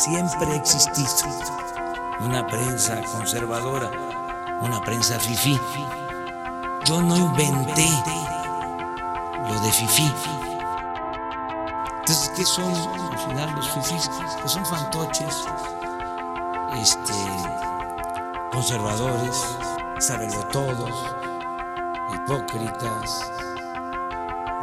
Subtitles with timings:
[0.00, 0.54] siempre ha
[2.20, 3.90] una prensa conservadora,
[4.62, 5.60] una prensa fifí.
[6.86, 7.88] Yo no inventé
[9.46, 10.10] lo de fifí.
[11.98, 14.10] Entonces, ¿qué son al final los fifís?
[14.40, 15.44] Pues son fantoches,
[16.80, 17.12] este,
[18.52, 19.44] conservadores,
[20.50, 21.14] todos,
[22.14, 23.30] hipócritas,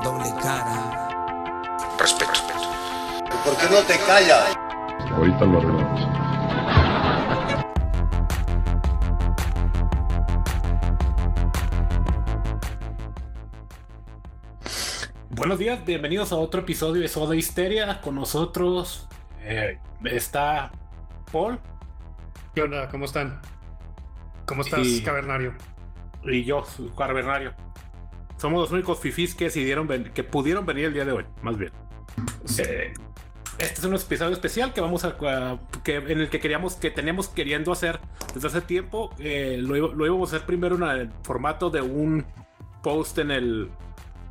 [0.04, 1.10] doble cara.
[2.00, 2.32] Respeto.
[3.46, 4.57] ¿Por qué no te callas?
[5.18, 6.02] Ahorita lo arreglamos.
[15.32, 18.00] Buenos días, bienvenidos a otro episodio de Soda Histeria.
[18.02, 19.08] Con nosotros
[19.42, 20.72] eh, está
[21.32, 21.60] Paul.
[22.54, 22.88] ¿Qué onda?
[22.90, 23.42] ¿Cómo están?
[24.46, 25.56] ¿Cómo estás, Cavernario?
[26.26, 26.64] Y yo,
[26.96, 27.56] Cavernario.
[28.38, 31.72] Somos los únicos fifís que decidieron que pudieron venir el día de hoy, más bien.
[32.60, 32.94] Eh,
[33.60, 35.18] este es un episodio especial que vamos a,
[35.84, 38.00] que, en el que queríamos que teníamos queriendo hacer
[38.34, 39.10] desde hace tiempo.
[39.18, 42.26] Eh, lo, íbamos a hacer primero en el formato de un
[42.84, 43.70] post en el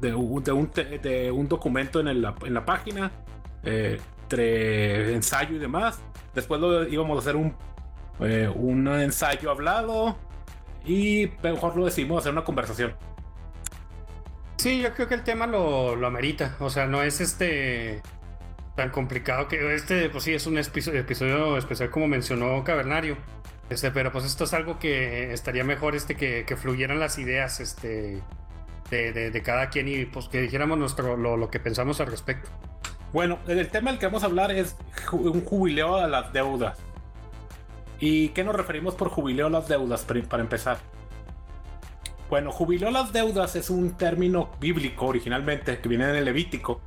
[0.01, 3.11] de un, de un, documento en, el, en la página,
[3.65, 6.01] eh, entre ensayo y demás.
[6.35, 7.55] Después lo íbamos a hacer un,
[8.21, 10.17] eh, un ensayo hablado
[10.85, 12.95] y mejor lo decidimos hacer una conversación.
[14.57, 16.57] Sí, yo creo que el tema lo, lo amerita.
[16.61, 18.03] O sea, no es este
[18.77, 23.17] tan complicado que este, pues sí, es un episodio, especial como mencionó Cavernario.
[23.71, 27.59] Este, pero pues esto es algo que estaría mejor este que, que fluyeran las ideas
[27.59, 28.23] este,
[28.91, 32.49] de, de, cada quien y pues que dijéramos nuestro, lo, lo, que pensamos al respecto.
[33.13, 34.77] Bueno, el tema del que vamos a hablar es
[35.11, 36.79] un jubileo a las deudas.
[37.99, 40.79] ¿Y qué nos referimos por jubileo a las deudas para empezar?
[42.29, 46.83] Bueno, jubileo a las deudas es un término bíblico originalmente que viene del Levítico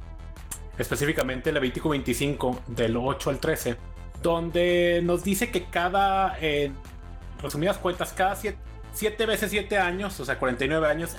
[0.80, 3.76] específicamente Levítico 25, del 8 al 13,
[4.24, 6.74] donde nos dice que cada, en
[7.42, 11.16] resumidas cuentas, cada 7 veces 7 años, o sea, 49 años,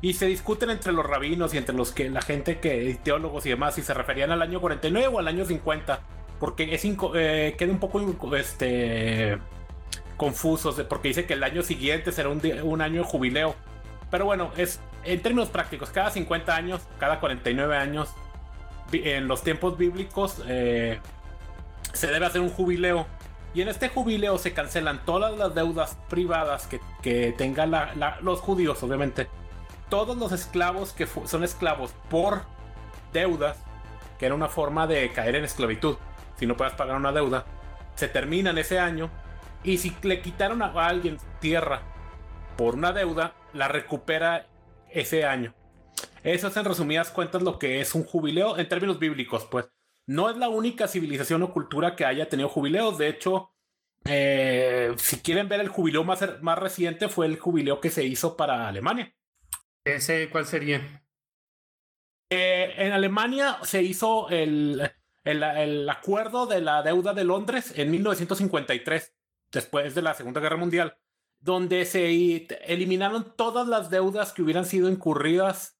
[0.00, 3.50] y se discuten entre los rabinos y entre los que la gente que, teólogos y
[3.50, 6.00] demás, si se referían al año 49 o al año 50,
[6.40, 6.84] porque es
[7.14, 8.02] eh, queda un poco
[8.36, 9.38] este,
[10.16, 13.54] confuso, porque dice que el año siguiente será un, un año de jubileo.
[14.10, 18.08] Pero bueno, es en términos prácticos, cada 50 años, cada 49 años,
[19.04, 21.00] en los tiempos bíblicos eh,
[21.92, 23.06] se debe hacer un jubileo.
[23.54, 26.68] Y en este jubileo se cancelan todas las deudas privadas
[27.02, 27.72] que, tengan
[28.20, 29.28] los judíos, obviamente.
[29.88, 32.42] Todos los esclavos que son esclavos por
[33.12, 33.58] deudas,
[34.18, 35.96] que era una forma de caer en esclavitud.
[36.36, 37.44] Si no puedes pagar una deuda,
[37.94, 39.10] se terminan ese año.
[39.62, 41.80] Y si le quitaron a alguien tierra
[42.56, 44.46] por una deuda, la recupera
[44.90, 45.54] ese año.
[46.24, 49.68] Eso es en resumidas cuentas lo que es un jubileo en términos bíblicos, pues.
[50.06, 52.96] No es la única civilización o cultura que haya tenido jubileos.
[52.96, 53.52] De hecho,
[54.06, 58.38] eh, si quieren ver el jubileo más, más reciente, fue el jubileo que se hizo
[58.38, 59.14] para Alemania.
[59.84, 61.04] ¿Ese cuál sería?
[62.30, 64.90] Eh, en Alemania se hizo el,
[65.24, 69.14] el, acuerdo de la deuda de Londres en 1953,
[69.52, 70.96] después de la Segunda Guerra Mundial,
[71.38, 75.78] donde se eliminaron todas las deudas que hubieran sido incurridas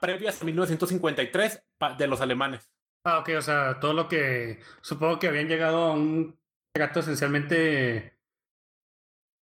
[0.00, 1.62] previas a 1953
[1.98, 2.70] de los alemanes.
[3.04, 6.38] Ah, ok, o sea, todo lo que supongo que habían llegado a un
[6.72, 8.18] trato esencialmente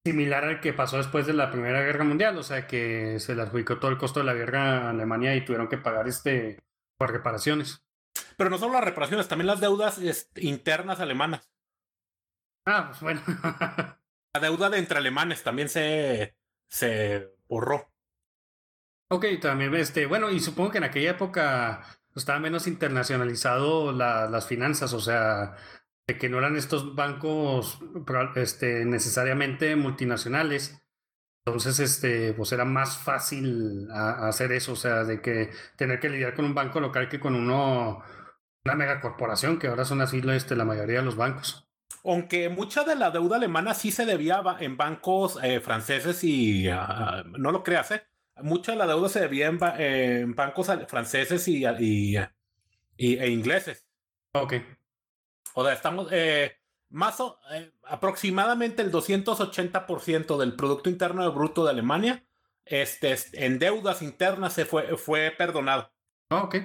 [0.05, 3.43] similar al que pasó después de la Primera Guerra Mundial, o sea, que se le
[3.43, 6.59] adjudicó todo el costo de la guerra a Alemania y tuvieron que pagar este
[6.97, 7.85] por reparaciones.
[8.37, 10.01] Pero no solo las reparaciones, también las deudas
[10.37, 11.51] internas alemanas.
[12.67, 13.21] Ah, pues bueno.
[14.35, 16.37] la deuda de entre alemanes también se,
[16.69, 17.91] se borró.
[19.13, 21.83] Ok, también, este, bueno, y supongo que en aquella época
[22.15, 25.57] estaba menos internacionalizado las finanzas, o sea,
[26.07, 27.81] de que no eran estos bancos
[28.37, 30.81] este, necesariamente multinacionales.
[31.45, 36.35] Entonces, este, pues era más fácil hacer eso, o sea, de que tener que lidiar
[36.35, 38.05] con un banco local que con uno,
[38.65, 41.69] una megacorporación, que ahora son así este, la mayoría de los bancos.
[42.05, 47.25] Aunque mucha de la deuda alemana sí se debía en bancos eh, franceses y ah,
[47.27, 48.10] no lo creas, ¿eh?
[48.43, 53.87] Mucha de la deuda se debía en, bancos franceses y, e ingleses.
[54.35, 54.55] Ok.
[55.55, 56.57] O sea, estamos eh,
[56.91, 62.25] más o, eh, aproximadamente el 280% del Producto Interno Bruto de Alemania
[62.65, 65.93] este, en deudas internas se fue, fue perdonado.
[66.31, 66.57] ok.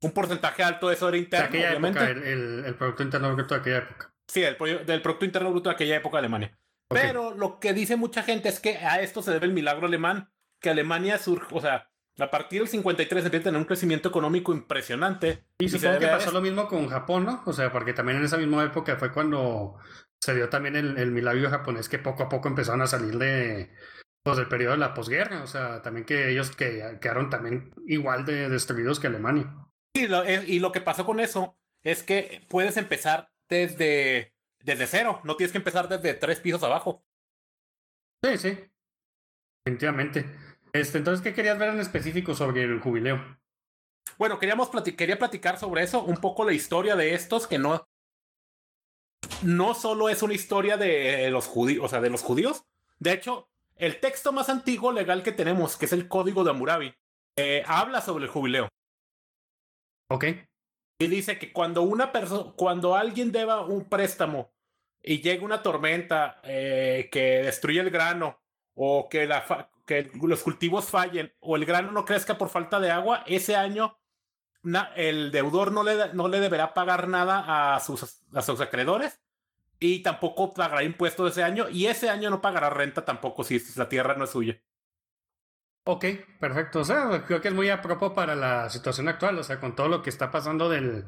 [0.00, 1.58] Un porcentaje alto de eso era interno.
[1.58, 2.00] obviamente.
[2.00, 4.14] el, Producto Interno Bruto de aquella época.
[4.28, 4.56] Sí, el,
[4.86, 6.58] del Producto Interno Bruto de aquella época de Alemania.
[6.88, 10.30] Pero lo que dice mucha gente es que a esto se debe el milagro alemán
[10.60, 14.52] que Alemania surge, o sea, A partir del 53 empieza a tener un crecimiento económico
[14.52, 15.44] impresionante.
[15.60, 17.42] Y supongo que pasó lo mismo con Japón, ¿no?
[17.46, 19.76] O sea, porque también en esa misma época fue cuando
[20.20, 23.70] se dio también el, el milagro japonés que poco a poco empezaron a salir de
[24.28, 25.42] pues, del periodo de la posguerra.
[25.42, 29.54] O sea, también que ellos que, quedaron también igual de destruidos que Alemania.
[29.94, 35.20] Y lo, y lo que pasó con eso es que puedes empezar desde, desde cero.
[35.24, 37.04] No tienes que empezar desde tres pisos abajo.
[38.22, 38.58] Sí, sí.
[39.64, 40.26] Definitivamente.
[40.72, 43.38] Este, entonces, ¿qué querías ver en específico sobre el jubileo?
[44.18, 47.86] Bueno, queríamos plati- quería platicar sobre eso, un poco la historia de estos, que no,
[49.42, 52.64] no solo es una historia de los judíos, o sea, de los judíos.
[52.98, 56.94] De hecho, el texto más antiguo legal que tenemos, que es el Código de Hammurabi,
[57.36, 58.68] eh, habla sobre el jubileo.
[60.10, 60.24] Ok.
[61.00, 64.50] Y dice que cuando una persona, cuando alguien deba un préstamo
[65.00, 68.40] y llega una tormenta eh, que destruye el grano
[68.74, 72.78] o que, la fa- que los cultivos fallen o el grano no crezca por falta
[72.78, 73.98] de agua, ese año
[74.94, 79.18] el deudor no le, no le deberá pagar nada a sus, acreedores
[79.80, 83.88] y tampoco pagará impuestos ese año y ese año no pagará renta tampoco si la
[83.88, 84.60] tierra no es suya.
[85.84, 86.04] Ok,
[86.38, 86.80] perfecto.
[86.80, 89.74] O sea, creo que es muy a propósito para la situación actual, o sea, con
[89.74, 91.06] todo lo que está pasando del,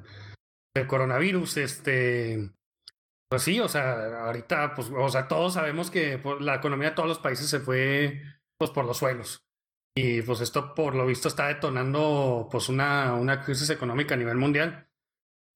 [0.89, 2.51] coronavirus, este,
[3.29, 7.09] pues sí, o sea, ahorita, pues, o sea, todos sabemos que la economía de todos
[7.11, 8.23] los países se fue,
[8.61, 9.43] pues, por los suelos.
[9.97, 14.37] Y pues esto, por lo visto, está detonando, pues, una, una crisis económica a nivel
[14.37, 14.89] mundial.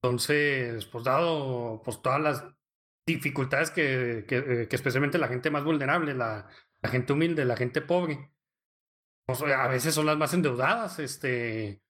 [0.02, 2.44] Entonces, pues, dado, pues, todas las
[3.06, 6.48] dificultades que, que, que especialmente la gente más vulnerable, la,
[6.82, 8.32] la gente humilde, la gente pobre,
[9.26, 11.82] pues, a veces son las más endeudadas, este,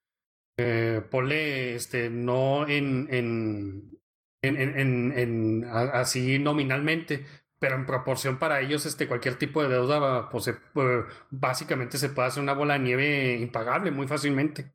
[0.58, 4.00] eh, ponle, este, no en, en,
[4.42, 7.26] en, en, en- así nominalmente,
[7.64, 12.10] pero en proporción para ellos, este, cualquier tipo de deuda, pues, se- eh, básicamente se
[12.10, 14.74] puede hacer una bola de nieve impagable muy fácilmente.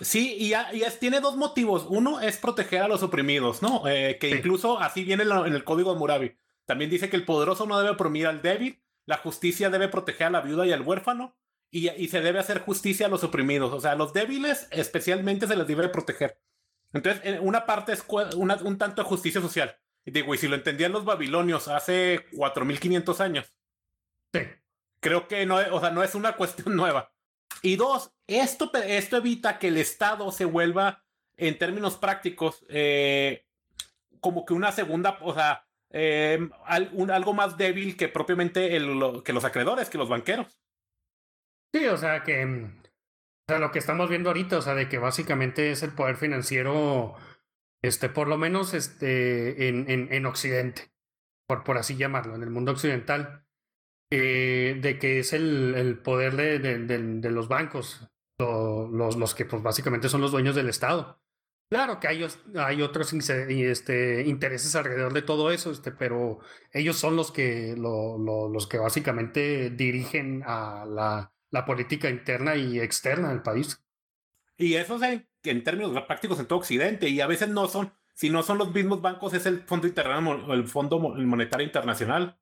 [0.00, 1.86] Sí, y, ya- y es- tiene dos motivos.
[1.88, 3.86] Uno es proteger a los oprimidos, ¿no?
[3.86, 4.36] Eh, que Sí.
[4.38, 6.36] incluso así viene en, la- en el código de Murabi.
[6.66, 10.30] También dice que el poderoso no debe oprimir al débil, la justicia debe proteger a
[10.30, 11.36] la viuda y al huérfano,
[11.70, 13.72] y, y se debe hacer justicia a los oprimidos.
[13.72, 16.40] O sea, a los débiles especialmente se les debe proteger.
[16.92, 18.04] Entonces, en una parte es
[18.36, 19.76] una- un tanto de justicia social.
[20.08, 23.52] Y digo, y si lo entendían los babilonios hace 4500 años,
[24.32, 24.40] Sí.
[25.00, 27.12] creo que no, o sea, no es una cuestión nueva.
[27.60, 31.04] Y dos, esto, esto evita que el Estado se vuelva,
[31.36, 33.44] en términos prácticos, eh,
[34.20, 36.38] como que una segunda, o sea, eh,
[36.92, 40.58] un- algo más débil que propiamente el- lo- que los acreedores, que los banqueros.
[41.74, 44.88] Sí, o sea que mm, o sea, lo que estamos viendo ahorita, o sea, de
[44.88, 47.14] que básicamente es el poder financiero,
[47.82, 50.92] este, por lo menos este, en, en, en Occidente,
[51.46, 53.44] por, por así llamarlo, en el mundo occidental,
[54.10, 58.08] eh, de que es el, el poder de, de, de- los bancos,
[58.38, 61.20] lo- los, los que pues básicamente son los dueños del Estado.
[61.70, 66.38] Claro que hay, hay otros este, intereses alrededor de todo eso, este, pero
[66.72, 72.56] ellos son los que, lo- lo- los que básicamente dirigen a la, la política interna
[72.56, 73.84] y externa del país.
[74.56, 77.08] Y eso es en, términos prácticos en todo Occidente.
[77.08, 80.50] Y a veces no son, si no son los mismos bancos, es el Fondo Internacional,
[80.50, 82.38] el Fondo Mo- Monetario Internacional.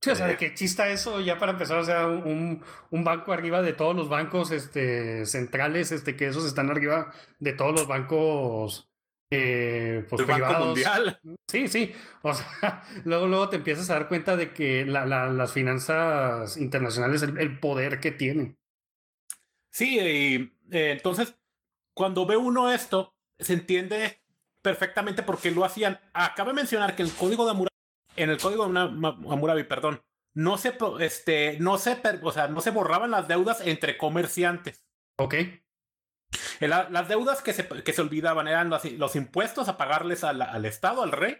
[0.00, 3.32] Sí, o sea, de que chista eso ya para empezar, o sea, un, un banco
[3.32, 7.86] arriba de todos los bancos este, centrales, este, que esos están arriba de todos los
[7.86, 8.90] bancos
[9.30, 10.66] eh, pues, el Banco privados.
[10.66, 11.20] Mundial.
[11.46, 11.92] Sí, sí.
[12.22, 16.56] O sea, luego, luego te empiezas a dar cuenta de que la- la- las finanzas
[16.56, 18.58] internacionales, el, el poder que tienen.
[19.70, 20.34] Sí, y
[20.76, 21.36] eh, entonces,
[21.94, 24.22] cuando ve uno esto, se entiende
[24.62, 26.00] perfectamente por qué lo hacían.
[26.12, 27.76] Acaba de mencionar que el código de Hammurabi,
[28.16, 30.02] en el código de Hammurabi, perdón,
[30.34, 34.84] no se, este, no se, o sea, no se borraban las deudas entre comerciantes.
[35.18, 35.34] Ok.
[36.60, 40.32] La- las deudas que se, que se olvidaban eran los, los impuestos a pagarles a
[40.32, 41.36] la- al Estado, al rey,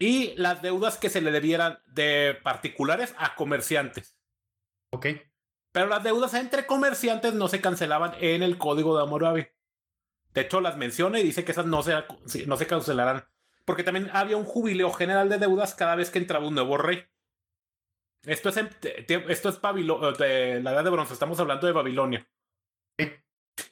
[0.00, 4.16] y las deudas que se le debieran de particulares a comerciantes.
[4.90, 5.06] Ok.
[5.78, 9.46] Pero las deudas entre comerciantes no se cancelaban en el código de Hammurabi.
[10.34, 11.94] De hecho, las menciona y dice que esas no se,
[12.46, 13.28] no se cancelarán.
[13.64, 17.04] Porque también había un jubileo general de deudas cada vez que entraba un nuevo rey.
[18.24, 18.70] Esto es, en-
[19.28, 22.28] esto es Babilo- de la edad de bronce, estamos hablando de Babilonia.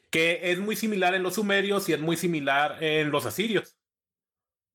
[0.09, 3.77] Que es muy similar en los sumerios y es muy similar en los asirios.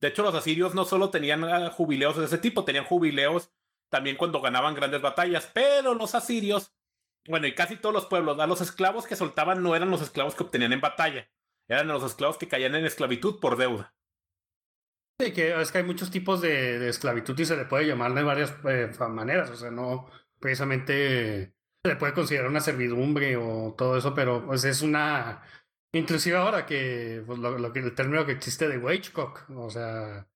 [0.01, 3.53] De hecho, los asirios no solo tenían ah, jubileos de ese tipo, tenían jubileos
[3.89, 6.73] también cuando ganaban grandes batallas, pero los asirios
[7.27, 10.35] bueno, y casi todos los pueblos, a los esclavos que soltaban no eran los esclavos
[10.35, 11.29] que obtenían en batalla,
[11.67, 13.93] eran los esclavos que caían en esclavitud por deuda.
[15.19, 18.23] Sí, que es que hay muchos tipos de, esclavitud y se le puede llamar de
[18.23, 20.09] varias eh, maneras, o sea, no
[20.39, 25.43] precisamente le puede considerar una servidumbre o todo eso, pero pues es una,
[25.93, 30.27] inclusive ahora que, pues, lo, el término que existe de wagecock, o sea,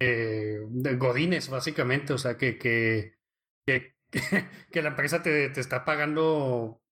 [0.00, 3.16] eh, de godines básicamente, o sea, que, que,
[4.70, 6.82] que la empresa te, te está pagando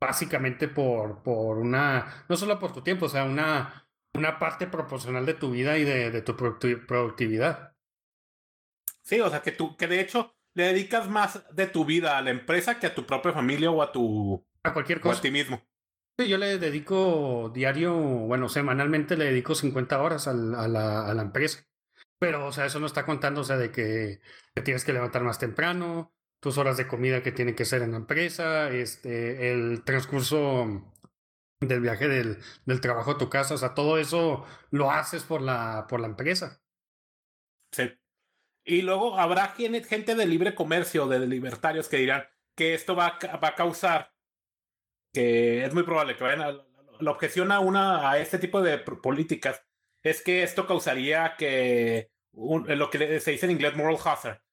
[0.00, 5.24] básicamente por, por una, no solo por tu tiempo, o sea, una, una parte proporcional
[5.24, 7.74] de tu vida y de, de tu productividad.
[9.02, 12.22] Sí, o sea, que tú, que de hecho le dedicas más de tu vida a
[12.22, 14.46] la empresa que a tu propia familia o a tu...
[14.62, 15.18] A cualquier cosa.
[15.18, 15.62] a ti mismo.
[16.18, 21.22] Sí, yo le dedico diario, bueno, semanalmente le dedico 50 horas a la, a la
[21.22, 21.66] empresa.
[22.18, 24.20] Pero, o sea, eso no está contando, o sea, de que
[24.54, 26.13] te tienes que levantar más temprano,
[26.44, 30.92] tus horas de comida que tienen que ser en la empresa, este, el transcurso
[31.58, 32.36] del viaje del,
[32.66, 36.06] del trabajo a tu casa, o sea, todo eso lo haces por la, por la
[36.06, 36.60] empresa.
[37.72, 37.98] Sí.
[38.66, 43.48] Y luego habrá gente de libre comercio, de libertarios, que dirán que esto va va
[43.48, 44.12] a causar,
[45.14, 46.66] que es muy probable que vayan a,
[47.00, 49.64] la objeción a, una, a este tipo de políticas
[50.02, 54.43] es que esto causaría que lo que se dice en inglés moral hazard,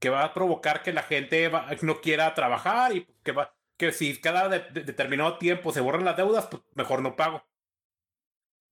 [0.00, 1.50] que va a provocar que la gente
[1.82, 6.46] no quiera trabajar y que va que si cada determinado tiempo se borran las deudas,
[6.48, 7.42] pues mejor no pago.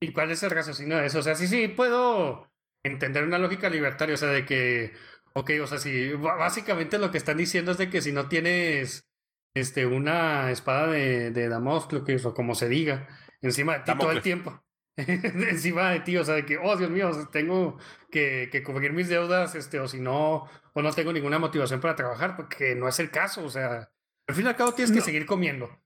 [0.01, 1.21] ¿Y cuál es el raciocinio de eso?
[1.21, 2.47] O sea, sí, sí, puedo
[2.83, 4.93] entender una lógica libertaria, o sea, de que,
[5.33, 9.09] ok, o sea, si básicamente lo que están diciendo es de que si no tienes
[9.55, 13.09] este, una espada de, de Damocles, que o como se diga,
[13.41, 14.63] encima de ti todo el tiempo,
[15.07, 17.79] encima de ti, o sea, de que, oh Dios mío, tengo
[18.11, 21.95] que, que, cubrir mis deudas, este, o si no, o no tengo ninguna motivación para
[21.95, 23.93] trabajar, porque no es el caso, o sea,
[24.27, 25.81] al fin y al cabo tienes que seguir comiendo.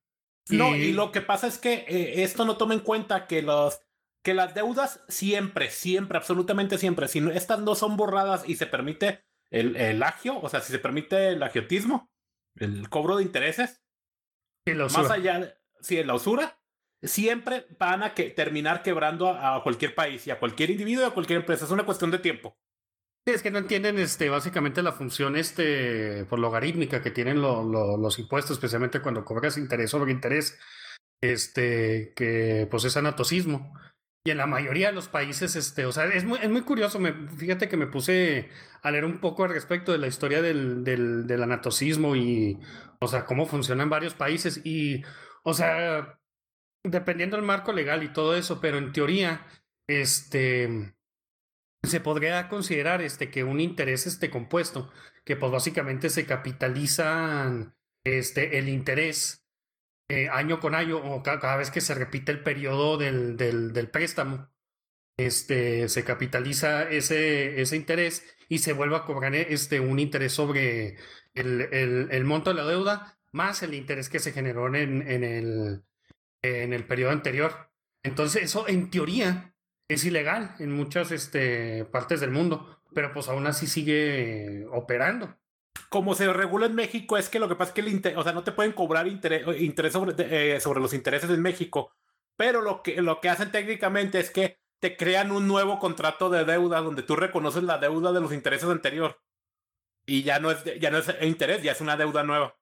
[0.48, 3.80] No, y lo que pasa es que eh, esto no toma en cuenta que los
[4.24, 9.24] que las deudas siempre, siempre, absolutamente siempre, si estas no son borradas y se permite
[9.50, 12.10] el, el agio, o sea, si se permite el agiotismo,
[12.56, 13.82] el cobro de intereses,
[14.66, 16.61] más allá, si la usura,
[17.02, 21.14] siempre van a que, terminar quebrando a, cualquier país y a cualquier individuo y a
[21.14, 21.64] cualquier empresa.
[21.64, 22.56] Es una cuestión de tiempo.
[23.26, 28.18] Sí, es que no entienden este, básicamente la función este, por logarítmica que tienen los
[28.18, 30.58] impuestos, especialmente cuando cobras interés sobre interés,
[31.20, 33.72] este, que pues es anatocismo.
[34.24, 37.00] Y en la mayoría de los países, este, o sea, es muy, es muy curioso.
[37.00, 38.48] Me, fíjate que me puse
[38.82, 42.60] a leer un poco al respecto de la historia del, del, del anatocismo y,
[43.00, 44.60] o sea, cómo funciona en varios países.
[44.64, 45.02] Y,
[45.42, 46.20] o sea,
[46.84, 49.46] dependiendo del marco legal y todo eso, pero en teoría,
[49.86, 50.94] este,
[51.82, 54.90] se podría considerar este, que un interés este compuesto,
[55.24, 59.44] que pues básicamente se capitalizan este, el interés
[60.08, 64.50] eh, año con año o cada, vez que se repite el periodo del, del, préstamo,
[65.16, 70.96] este, se capitaliza ese, ese interés y se vuelve a cobrar este, un interés sobre
[71.34, 75.24] el, el, el monto de la deuda más el interés que se generó en, en,
[75.24, 75.84] el,
[76.42, 77.70] en el periodo anterior.
[78.02, 79.54] Entonces eso en teoría
[79.88, 85.36] es ilegal en muchas este, partes del mundo, pero pues aún así sigue operando
[85.92, 88.72] como se regula en México es que lo que pasa es que no te pueden
[88.72, 89.44] cobrar interés,
[89.92, 91.92] sobre, eh, sobre, los intereses en México,
[92.36, 96.44] pero lo que, lo que hacen técnicamente es que te crean un nuevo contrato de
[96.44, 99.20] deuda donde tú reconoces la deuda de los intereses anterior
[100.06, 102.56] y ya no es, ya no es interés, ya es una deuda nueva.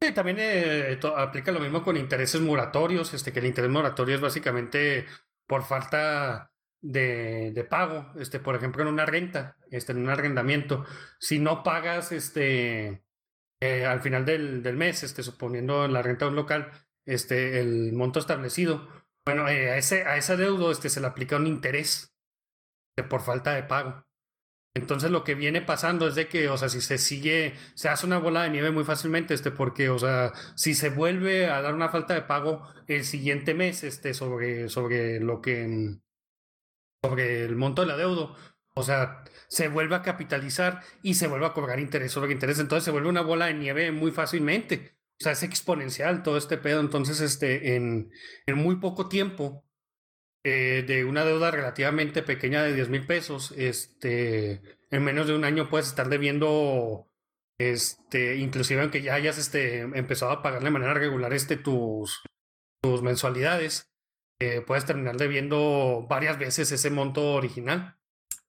[0.00, 4.20] Sí, también eh, aplica lo mismo con intereses moratorios, este, que el interés moratorio es
[4.20, 5.06] básicamente
[5.46, 10.84] por falta de, pago, este, por ejemplo, en una renta, este, en un arrendamiento,
[11.18, 13.02] si no pagas este,
[13.60, 16.70] eh, al final del, del, mes, este, suponiendo la renta de un local,
[17.04, 18.88] este, el monto establecido,
[19.26, 22.14] bueno, eh, a, ese, a ese deudo este, se le aplica un interés
[22.96, 24.07] de por falta de pago.
[24.74, 28.06] Entonces lo que viene pasando es de que, o sea, si se sigue, se hace
[28.06, 31.74] una bola de nieve muy fácilmente, este, porque, o sea, si se vuelve a dar
[31.74, 35.98] una falta de pago el siguiente mes, este, sobre, sobre lo que,
[37.02, 38.34] sobre el monto de la deuda.
[38.74, 42.58] O sea, se vuelve a capitalizar y se vuelve a cobrar interés sobre interés.
[42.58, 44.96] Entonces se vuelve una bola de nieve muy fácilmente.
[45.20, 46.80] O sea, es exponencial todo este pedo.
[46.80, 48.10] Entonces, este, en,
[48.46, 49.67] en muy poco tiempo,
[50.44, 55.44] eh, de una deuda relativamente pequeña de 10 mil pesos, este, en menos de un
[55.44, 57.08] año puedes estar debiendo,
[57.58, 62.22] este, inclusive aunque ya hayas este, empezado a pagar de manera regular este, tus,
[62.80, 63.90] tus mensualidades,
[64.40, 67.98] eh, puedes terminar debiendo varias veces ese monto original.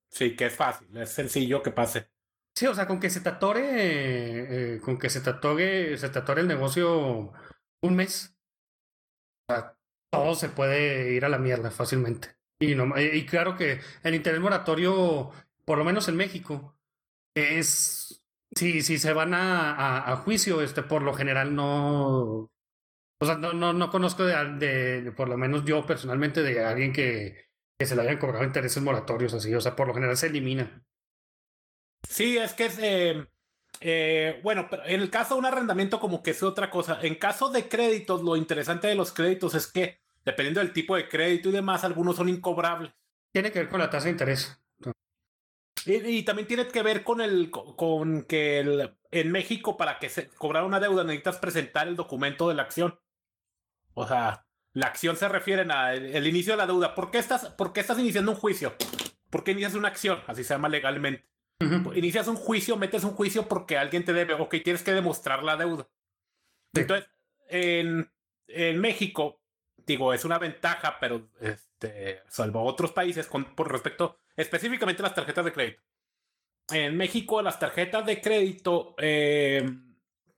[0.10, 2.10] Sí, que es fácil, es sencillo que pase.
[2.56, 6.10] Sí, o sea, con que se te atore, eh, con que se te atore, se
[6.10, 7.32] te atore el negocio
[7.82, 8.36] un mes,
[10.12, 12.36] todo se puede ir a la mierda fácilmente.
[12.60, 15.32] Y, no, y claro que el interés moratorio,
[15.66, 16.78] por lo menos en México,
[17.36, 18.10] es
[18.56, 22.52] Sí, si se van a, a, juicio, este, por lo general no.
[23.22, 26.92] O sea, no, no, no conozco de, de, por lo menos yo personalmente, de alguien
[26.92, 29.54] que, que se le hayan cobrado intereses moratorios así.
[29.54, 30.84] O sea, por lo general se elimina.
[32.08, 32.80] Sí, es que es.
[32.80, 33.28] Eh,
[33.82, 37.00] eh, bueno, pero en el caso de un arrendamiento, como que es otra cosa.
[37.04, 41.08] En caso de créditos, lo interesante de los créditos es que, dependiendo del tipo de
[41.08, 42.92] crédito y demás, algunos son incobrables.
[43.32, 44.60] Tiene que ver con la tasa de interés.
[45.86, 50.28] Y, también tiene que ver con el con que el, en México para que se
[50.28, 53.00] cobrar una deuda necesitas presentar el documento de la acción.
[53.94, 56.96] O sea, la acción se refiere a el, inicio de la deuda.
[56.96, 58.76] ¿Por qué estás, por qué estás iniciando un juicio?
[59.30, 60.20] ¿Por qué inicias una acción?
[60.28, 61.28] Así se llama legalmente.
[61.96, 65.58] Inicias un juicio, metes un juicio porque alguien te debe, ok, tienes que demostrar la
[65.58, 65.90] deuda.
[66.74, 67.10] Entonces,
[67.50, 68.10] en,
[68.48, 69.42] en, México,
[69.94, 75.46] digo, es una ventaja, pero este, salvo otros países con, por respecto específicamente las tarjetas
[75.46, 75.82] de crédito.
[76.72, 79.68] En México, las tarjetas de crédito, eh,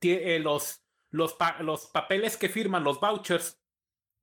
[0.00, 3.60] eh, los, los, los papeles que firman, los vouchers,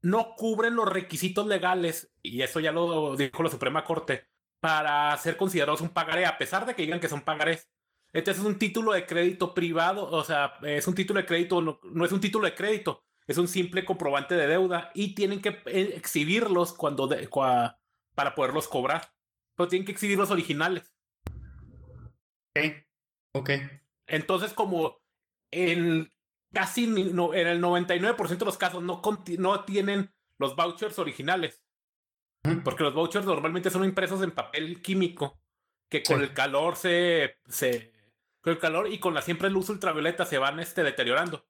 [0.02, 4.28] no cubren los requisitos legales, y eso ya lo dijo la Suprema Corte,
[4.60, 7.70] para ser considerados un pagaré, a pesar de que digan que son pagarés.
[8.12, 12.06] Entonces es un título de crédito privado, o sea, es un título de crédito, no,
[12.06, 15.94] es un título de crédito, es un simple comprobante de deuda y tienen que eh,
[15.96, 17.08] exhibirlos cuando
[18.16, 19.14] para poderlos cobrar,
[19.56, 20.96] pero tienen que exhibir los originales.
[22.56, 22.74] Ok,
[23.34, 23.50] ok.
[24.08, 25.00] Entonces como
[25.52, 26.12] en
[26.52, 29.00] casi no, en el 99% de los casos no,
[29.38, 31.64] no tienen los vouchers originales.
[32.64, 35.40] Porque los vouchers normalmente son impresos en papel químico
[35.88, 37.94] que con el calor se, se.
[38.42, 41.46] Con el calor y con la siempre luz ultravioleta se van este, deteriorando.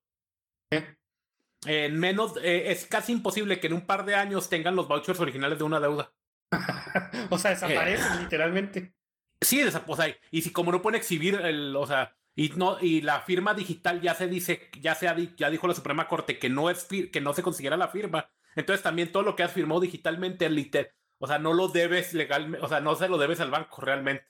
[1.65, 2.35] En menos.
[2.41, 5.63] Eh, es casi imposible que en un par de años tengan los vouchers originales de
[5.63, 6.13] una deuda.
[7.29, 8.93] o sea, desaparecen eh, literalmente.
[9.41, 10.15] Sí, desaparecen.
[10.31, 11.75] Y si como no pueden exhibir el.
[11.75, 12.15] O sea.
[12.35, 16.07] Y, no, y la firma digital ya se dice, ya se ya dijo la Suprema
[16.07, 18.29] Corte que no es que no se consiguiera la firma.
[18.55, 22.65] Entonces también todo lo que has firmado digitalmente, liter, o sea, no lo debes legalmente,
[22.65, 24.25] o sea, no se lo debes al banco realmente.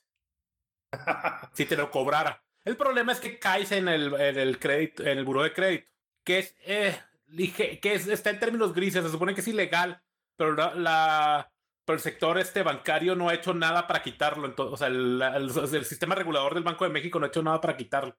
[1.53, 2.43] si te lo cobrara.
[2.65, 5.87] El problema es que caes en el, en el crédito, en el buro de crédito,
[6.23, 6.99] que es, eh,
[7.35, 10.01] que es, está en términos grises, se supone que es ilegal,
[10.37, 11.51] pero la,
[11.85, 14.47] pero el sector este bancario no ha hecho nada para quitarlo.
[14.47, 17.61] Entonces, o sea, el, el, sistema regulador del Banco de México no ha hecho nada
[17.61, 18.15] para quitarlo.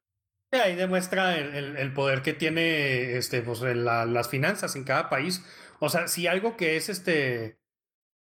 [0.52, 5.44] Ahí demuestra el, el poder que tiene este, pues, las finanzas en cada país.
[5.78, 7.60] O sea, si algo que es este.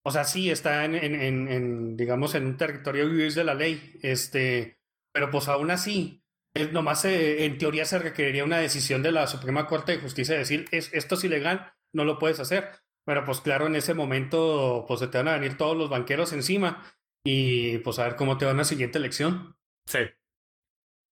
[0.04, 4.00] O sea, sí está en, digamos, en un territorio de la ley.
[4.02, 4.80] Este.
[5.13, 6.23] Pero pues aún así,
[6.62, 10.39] es, nomás en teoría se requeriría una decisión de la Suprema Corte de Justicia de
[10.39, 12.70] decir, es, esto es ilegal, no lo puedes hacer.
[13.06, 16.34] Pero pues claro, en ese momento, pues se te van a venir todos los banqueros
[16.34, 16.84] encima
[17.24, 19.56] y pues a ver cómo te va en la siguiente elección.
[19.86, 20.00] Sí.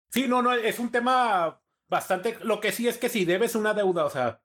[0.08, 2.38] Sí, no, no, es un tema bastante.
[2.42, 4.40] Lo que sí es que si debes una deuda, o sea,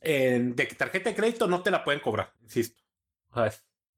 [0.00, 2.82] de tarjeta de crédito no te la pueden cobrar, insisto.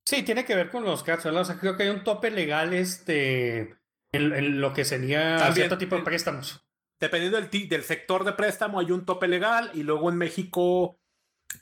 [0.05, 1.35] Sí, tiene que ver con los casos.
[1.35, 3.77] O sea, creo que hay un tope legal este,
[4.13, 6.67] en, lo que sería cierto tipo de préstamos.
[7.01, 10.99] Dependiendo del, del sector de préstamo, hay un tope legal y luego en México,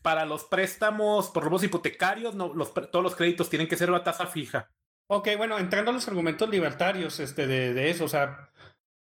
[0.02, 4.04] para los préstamos por robos hipotecarios, no, los, todos los créditos tienen que ser una
[4.04, 4.70] tasa fija.
[5.08, 8.50] Ok, bueno, entrando a los argumentos libertarios este, de, de eso, o sea,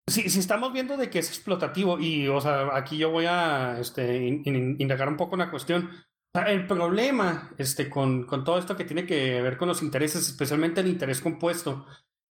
[0.07, 3.77] si, si estamos viendo de que es explotativo, y o sea, aquí yo voy a
[3.79, 5.89] este, indagar un poco una cuestión.
[6.33, 10.81] el problema este, con, con todo esto que tiene que ver con los intereses, especialmente
[10.81, 11.85] el interés compuesto,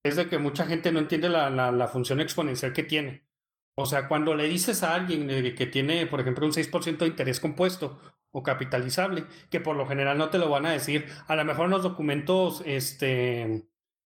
[0.03, 3.27] es de que mucha gente no entiende la, la, función exponencial que tiene.
[3.75, 7.39] O sea, cuando le dices a alguien que tiene, por ejemplo, un 6% de interés
[7.39, 7.99] compuesto
[8.31, 11.65] o capitalizable, que por lo general no te lo van a decir, a lo mejor
[11.65, 13.67] en los documentos este,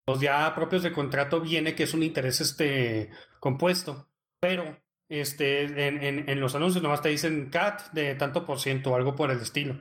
[0.06, 4.08] los ya propios de contrato viene que es un interés este compuesto,
[4.40, 8.90] pero este en, en, en los anuncios nomás te dicen CAT de tanto por ciento
[8.90, 9.78] o algo por el estilo.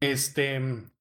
[0.00, 0.91] Este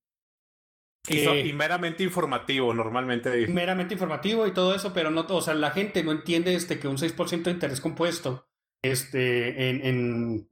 [1.07, 3.47] y, eh, meramente informativo, normalmente.
[3.47, 6.87] Meramente informativo y todo eso, pero no, o sea, la gente no entiende este que
[6.87, 8.47] un 6% de interés compuesto
[8.83, 10.51] este, en, en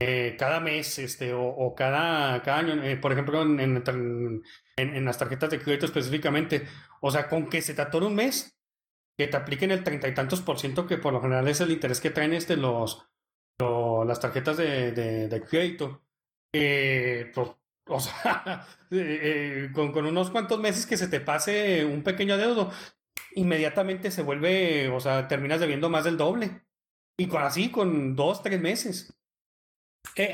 [0.00, 3.60] eh, cada mes este, o, cada, cada año, eh, por ejemplo, en,
[4.76, 6.66] en, las tarjetas de crédito específicamente.
[7.00, 8.58] O sea, con que se te atore un mes,
[9.16, 11.70] que te apliquen el treinta y tantos por ciento, que por lo general es el
[11.70, 13.06] interés que traen este, los,
[13.58, 16.04] las tarjetas de, de, crédito.
[16.52, 17.50] Eh, pues,
[17.86, 18.66] o sea,
[19.74, 22.70] con, con, unos cuantos meses que se te pase un pequeño adeudo,
[23.34, 26.62] inmediatamente se vuelve, o sea, terminas debiendo más del doble.
[27.16, 29.14] Y con así, con dos, tres meses.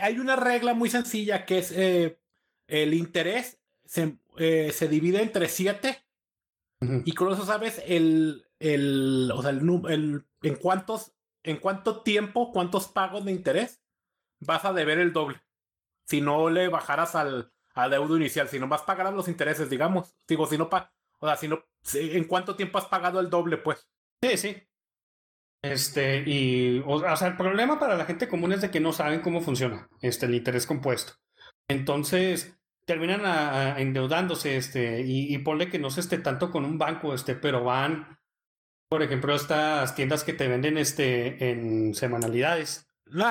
[0.00, 3.60] hay una regla muy sencilla que es el interés
[3.90, 6.04] se, eh, se divide entre siete.
[7.04, 12.52] Y con eso sabes el, el, o sea, el, el, en cuántos en cuánto tiempo,
[12.52, 13.82] cuántos pagos de interés
[14.40, 15.42] vas a deber el doble.
[16.10, 17.52] Si no le bajaras al,
[17.88, 20.12] deudo inicial, si no vas a pagar los intereses, digamos.
[20.26, 21.62] Digo, si no pa o sea, si no,
[21.94, 23.86] ¿en cuánto tiempo has pagado el doble, pues?
[24.20, 24.56] Sí, sí.
[25.62, 29.20] Este, y, o, sea, el problema para la gente común es de que no saben
[29.20, 31.12] cómo funciona este, el interés compuesto.
[31.68, 37.14] Entonces, terminan endeudándose, este, y, y ponle que no se esté tanto con un banco,
[37.14, 38.18] este, pero van,
[38.88, 42.88] por ejemplo, estas tiendas que te venden, este, en semanalidades.
[43.04, 43.26] No,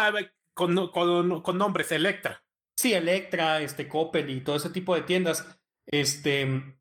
[0.53, 2.41] con, con, con nombres, Electra.
[2.79, 5.59] Sí, Electra, este, Coppel y todo ese tipo de tiendas.
[5.85, 6.77] Este.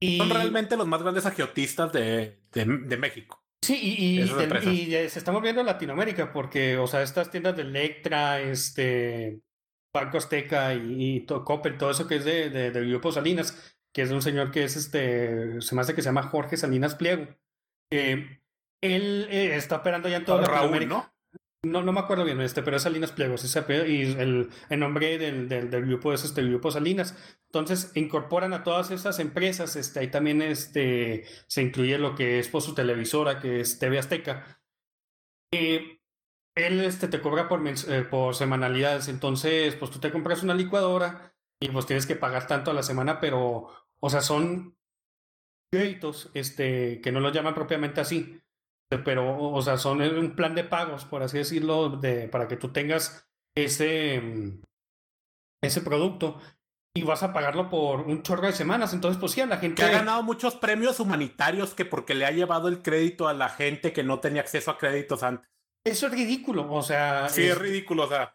[0.00, 0.16] Y...
[0.16, 3.44] Son realmente los más grandes agiotistas de, de México.
[3.62, 8.40] Sí, y, y, se está moviendo en Latinoamérica porque, o sea, estas tiendas de Electra,
[8.40, 9.42] este,
[9.92, 14.08] Banco Azteca y, y Coppel, todo eso que es de, de, Grupo Salinas, que es
[14.08, 17.26] de un señor que es, este, se me hace que se llama Jorge Salinas Pliego.
[17.90, 18.38] él
[18.80, 20.94] eh, está operando ya en toda Latinoamérica.
[20.94, 21.15] ¿no?
[21.66, 25.48] No, no me acuerdo bien este, pero es Salinas Pliegos, y el, el nombre del,
[25.48, 27.16] del, del, grupo es este grupo Salinas.
[27.46, 32.48] Entonces, incorporan a todas esas empresas, este, ahí también este, se incluye lo que es
[32.48, 34.60] por su televisora, que es TV Azteca.
[35.52, 36.00] Eh,
[36.54, 41.34] él este, te cobra por, eh, por semanalidades, entonces, pues tú te compras una licuadora
[41.60, 44.76] y pues tienes que pagar tanto a la semana, pero, o sea, son
[45.72, 48.40] créditos, este, que no lo llaman propiamente así
[48.88, 52.72] pero, o sea, son un plan de pagos, por así decirlo, de, para que tú
[52.72, 54.62] tengas ese, mm,
[55.62, 56.38] ese producto
[56.94, 58.94] y vas a pagarlo por un chorro de semanas.
[58.94, 59.82] Entonces, pues sí, a la gente.
[59.82, 63.48] Que ha ganado muchos premios humanitarios que porque le ha llevado el crédito a la
[63.48, 65.48] gente que no tenía acceso a créditos antes.
[65.84, 67.28] Eso es ridículo, o sea.
[67.28, 68.34] Sí, es, ridículo, o sea.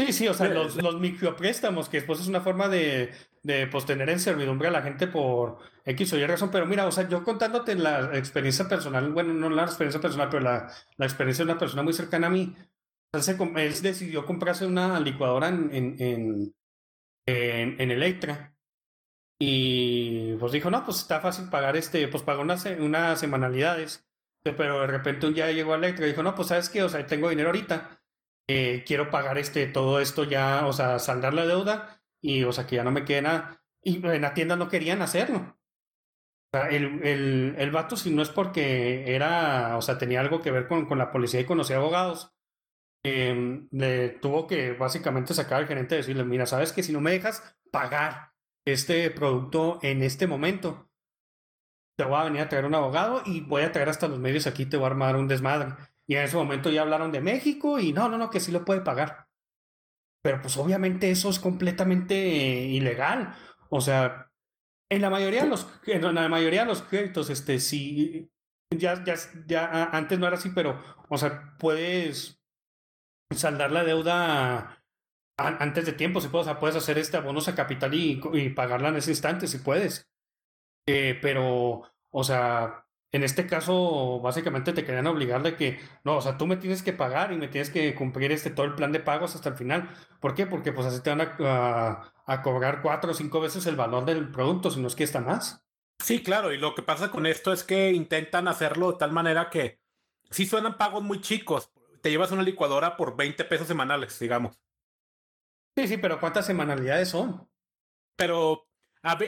[0.00, 3.12] Sí, sí, o sea, los, los micropréstamos, que después es una forma de,
[3.44, 6.50] de pues, tener en servidumbre a la gente por X o Y razón.
[6.50, 10.42] Pero mira, o sea, yo contándote la experiencia personal, bueno, no la experiencia personal, pero
[10.42, 12.56] la, la experiencia de una persona muy cercana a mí,
[13.12, 16.54] él decidió comprarse una licuadora en, en,
[17.26, 18.56] en, en, Electra.
[19.38, 24.06] Y pues dijo, no, pues está fácil pagar este, pues pagó unas, unas semanalidades.
[24.42, 26.88] Pero de repente un día llegó a Electra y dijo, no, pues sabes qué, o
[26.88, 28.00] sea, tengo dinero ahorita
[28.46, 31.93] eh, quiero pagar este, todo esto ya, o sea, saldar la deuda
[32.24, 33.62] y, o sea, que ya no me quede nada.
[33.82, 35.58] Y en la tienda no querían hacerlo.
[36.52, 40.40] O sea, el, el, el vato, si no es porque era, o sea, tenía algo
[40.40, 42.34] que ver con, con la policía y conocía abogados,
[43.04, 47.02] eh, le tuvo que básicamente sacar al gerente y decirle, mira, sabes que si no
[47.02, 48.32] me dejas pagar
[48.64, 50.90] este producto en este momento,
[51.98, 54.46] te voy a venir a traer un abogado y voy a traer hasta los medios
[54.46, 55.74] aquí, te voy a armar un desmadre.
[56.06, 58.64] Y en ese momento ya hablaron de México y no, no, no, que sí lo
[58.64, 59.28] puede pagar.
[60.24, 63.36] Pero pues obviamente eso es completamente ilegal.
[63.68, 64.32] O sea,
[64.90, 68.32] en la mayoría de los, en la mayoría de los créditos, este, sí,
[68.70, 72.40] ya, ya, ya antes no era así, pero, o sea, puedes
[73.36, 74.82] saldar la deuda
[75.36, 78.16] antes de tiempo, si puedes, o sea, puedes hacer este abonos a capital y,
[78.54, 80.08] pagarla en ese instante, si puedes.
[80.86, 82.83] Eh, pero, o sea,
[83.14, 86.82] en este caso, básicamente te querían obligar de que, no, o sea, tú me tienes
[86.82, 89.54] que pagar y me tienes que cumplir este todo el plan de pagos hasta el
[89.54, 89.88] final.
[90.18, 90.46] ¿Por qué?
[90.48, 94.32] Porque pues así te van a, a, cobrar cuatro o cinco veces el valor del
[94.32, 95.64] producto, si no es que está más.
[96.00, 99.48] Sí, claro, y lo que pasa con esto es que intentan hacerlo de tal manera
[99.48, 99.78] que
[100.30, 101.70] si suenan pagos muy chicos.
[102.02, 104.58] Te llevas una licuadora por 20 pesos semanales, digamos.
[105.76, 107.48] Sí, sí, pero ¿cuántas semanalidades son?
[108.16, 108.66] Pero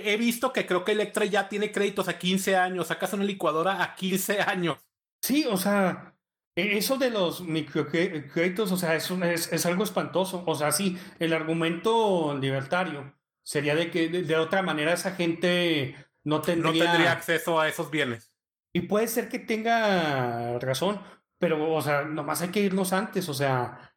[0.05, 2.87] he visto que creo que Electra ya tiene créditos a 15 años.
[2.87, 4.79] Sacas una licuadora a 15 años.
[5.23, 6.17] Sí, o sea,
[6.57, 10.43] e, eso de los microcréditos, o sea, es, es, es, algo espantoso.
[10.47, 16.41] O sea, sí, el argumento libertario sería de que de, otra manera esa gente no
[16.41, 16.73] tendría...
[16.73, 18.33] No tendría acceso a esos bienes.
[18.73, 21.01] Y puede ser que tenga razón,
[21.39, 23.29] pero, o sea, nomás hay que irnos antes.
[23.29, 23.95] O sea,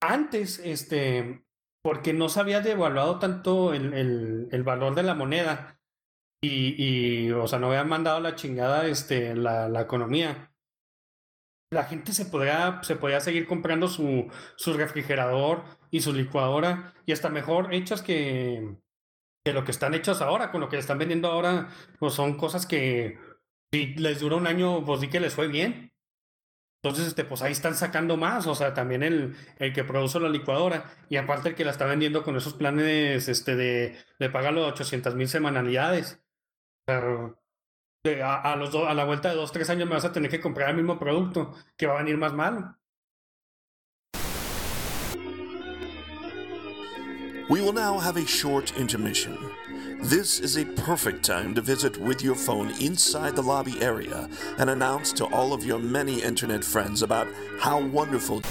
[0.00, 1.44] antes, este,
[1.82, 5.80] porque no se había devaluado tanto el, el, el valor de la moneda
[6.42, 10.52] y, y, o sea, no habían mandado la chingada este, la, la economía.
[11.72, 17.12] La gente se podría, se podía seguir comprando su, su refrigerador y su licuadora y
[17.12, 18.76] hasta mejor hechas que,
[19.44, 22.66] que lo que están hechas ahora, con lo que están vendiendo ahora, pues son cosas
[22.66, 23.18] que
[23.72, 25.89] si les dura un año, pues sí que les fue bien.
[26.82, 30.30] Entonces, este, pues ahí están sacando más, o sea, también el, el que produce la
[30.30, 34.66] licuadora y aparte el que la está vendiendo con esos planes este, de, de pagarlo
[34.66, 36.22] 800 mil semanalidades.
[36.86, 37.38] Pero
[38.24, 40.40] a, a, los a la vuelta de dos, tres años me vas a tener que
[40.40, 42.76] comprar el mismo producto que va a venir más malo.
[47.50, 49.36] We will now have a short intermission.
[50.02, 54.70] This is a perfect time to visit with your phone inside the lobby area and
[54.70, 58.42] announce to all of your many internet friends about how wonderful.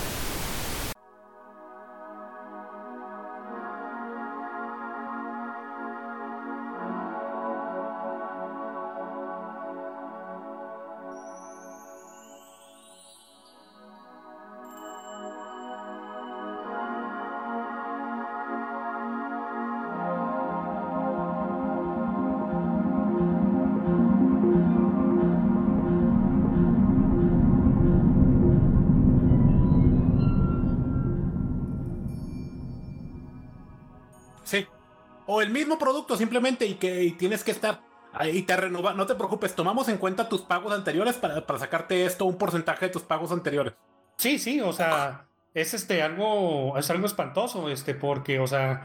[35.32, 37.82] O el mismo producto simplemente y que y tienes que estar
[38.13, 38.94] ahí te renova.
[38.96, 42.88] No te preocupes, tomamos en cuenta tus pagos anteriores para, para sacarte esto, un porcentaje
[42.88, 43.74] de tus pagos anteriores.
[44.18, 48.82] Sí, sí, o sea, es este algo, es algo espantoso, este, porque, o sea,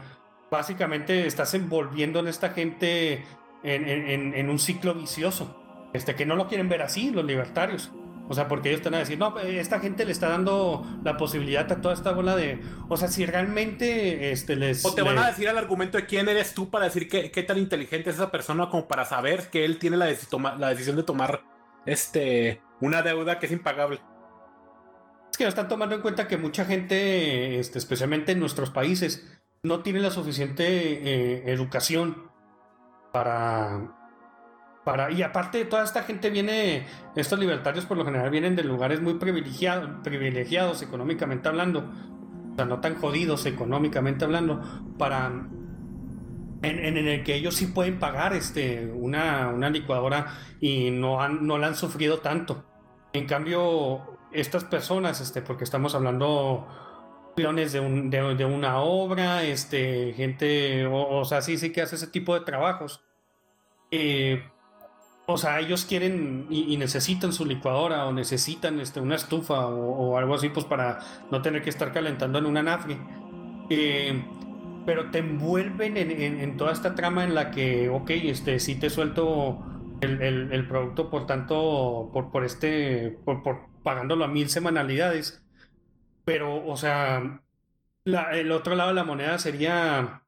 [0.51, 3.25] básicamente estás envolviendo en esta gente
[3.63, 5.61] en, en- en un ciclo vicioso.
[5.93, 7.91] Este, que no lo quieren ver así, los libertarios.
[8.27, 11.15] O sea, porque ellos están a decir, no, eh, esta gente le está dando la
[11.15, 12.59] posibilidad a toda esta bola de.
[12.89, 14.83] O sea, si realmente este, les.
[14.83, 17.43] O te van a decir el argumento de quién eres tú para decir qué, qué
[17.43, 20.69] tan inteligente es esa persona como para saber que él tiene la, deci- toma- la
[20.69, 21.43] decisión de tomar
[21.85, 24.01] este una deuda que es impagable.
[25.31, 29.39] Es que no están tomando en cuenta que mucha gente, este, especialmente en nuestros países,
[29.63, 32.31] no tiene la suficiente eh, educación
[33.11, 34.04] para,
[34.85, 35.11] para...
[35.11, 36.85] Y aparte, toda esta gente viene,
[37.17, 41.79] estos libertarios por lo general vienen de lugares muy privilegiados, privilegiados económicamente hablando,
[42.53, 44.61] o sea, no tan jodidos económicamente hablando,
[44.97, 45.27] para...
[46.61, 51.21] En, en- en el que ellos sí pueden pagar este, una, una licuadora y no,
[51.21, 52.63] han, no la han sufrido tanto.
[53.13, 56.65] En cambio, estas personas, este, porque estamos hablando
[57.35, 61.81] peones de, un- de, de una obra, este, gente, o, o sea, sí, sí que
[61.81, 63.03] hace ese tipo de trabajos.
[63.91, 64.43] Eh,
[65.27, 70.35] o sea, ellos quieren y, necesitan su licuadora o necesitan este, una estufa o, algo
[70.35, 70.99] así, pues para
[71.31, 72.97] no tener que estar calentando en una nafre.
[73.69, 74.23] Eh,
[74.85, 78.89] pero te envuelven en, en- toda esta trama en la que, ok, este, sí te
[78.91, 79.65] suelto
[80.01, 83.41] el, el- producto por tanto, por, por este, por
[83.83, 85.43] pagándolo a mil semanalidades.
[86.25, 87.43] Pero, o sea,
[88.05, 90.23] la- el otro lado de la moneda sería,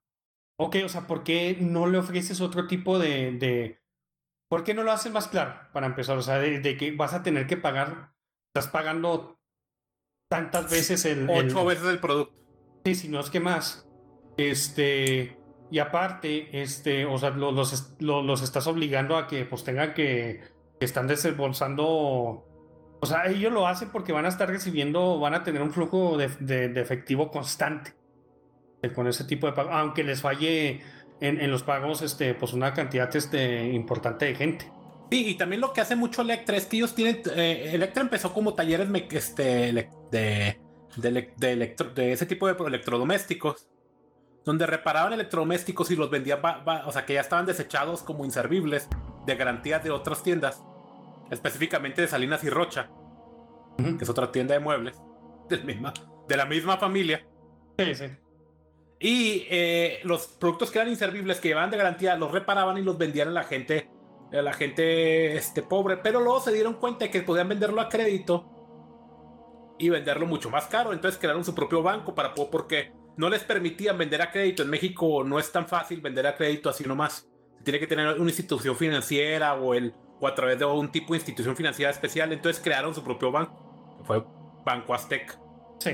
[0.57, 3.81] ok, o sea, ¿por qué no le ofreces otro tipo de, de
[4.49, 5.55] ¿por qué no lo haces más claro?
[5.73, 8.13] Para empezar, o sea, de, de que vas a tener que pagar,
[8.53, 9.39] estás pagando
[10.29, 11.29] tantas veces el...
[11.29, 12.35] el- Ocho veces el producto.
[12.85, 13.87] Sí, si no es que más.
[14.37, 15.37] Este,
[15.71, 19.63] y aparte, este, o sea, lo- los, es- lo- los estás obligando a que pues
[19.63, 20.41] tengan que,
[20.79, 21.85] que están desembolsando.
[22.99, 26.17] O sea, ellos lo hacen porque van a estar recibiendo, van a tener un flujo
[26.17, 27.93] de, de- de efectivo constante
[28.81, 30.81] eh, con ese tipo de pago, aunque les falle
[31.21, 34.71] en, en los pagos, este, pues una cantidad este, importante de gente.
[35.09, 37.21] Sí, y también lo que hace mucho Electra es que ellos tienen.
[37.35, 39.71] eh, Electra empezó como talleres me- este,
[40.11, 40.59] de,
[40.97, 43.67] de, de electro- de ese tipo de electrodomésticos,
[44.43, 48.25] donde reparaban electrodomésticos y los vendían, ba- ba- o sea, que ya estaban desechados como
[48.25, 48.87] inservibles
[49.25, 50.61] de garantías de otras tiendas,
[51.31, 52.89] específicamente de Salinas y Rocha,
[53.77, 54.99] que es otra tienda de muebles
[55.49, 55.93] del misma,
[56.27, 57.25] de la misma familia.
[57.77, 58.05] Sí, sí.
[58.99, 62.97] Y eh, los productos que eran inservibles, que llevaban de garantía, los reparaban y los
[62.97, 63.89] vendían a la gente,
[64.31, 65.97] a la gente este, pobre.
[65.97, 70.65] Pero luego se dieron cuenta de que podían venderlo a crédito y venderlo mucho más
[70.65, 70.93] caro.
[70.93, 74.63] Entonces crearon su propio banco para poder, porque no les permitían vender a crédito.
[74.63, 77.29] En México no es tan fácil vender a crédito así nomás.
[77.59, 81.13] Se tiene que tener una institución financiera o, el, o a través de un tipo
[81.13, 82.31] de institución financiera especial.
[82.33, 84.23] Entonces crearon su propio banco, que fue
[84.65, 85.37] Banco Aztec
[85.79, 85.91] Sí.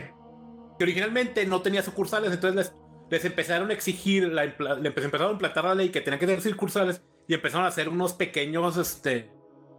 [0.77, 2.75] que originalmente no tenía sucursales, entonces les,
[3.13, 6.25] les empezaron a exigir, la, le empe- empezaron a implantar la ley que tenían que
[6.25, 9.29] tener sucursales y empezaron a hacer unos pequeños este,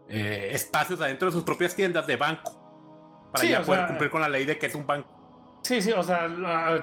[0.08, 4.10] eh, espacios adentro de sus propias tiendas de banco para Sí, ya poder sea, cumplir
[4.10, 5.60] con la ley de que es un banco.
[5.64, 6.28] Sí, sí, o sea,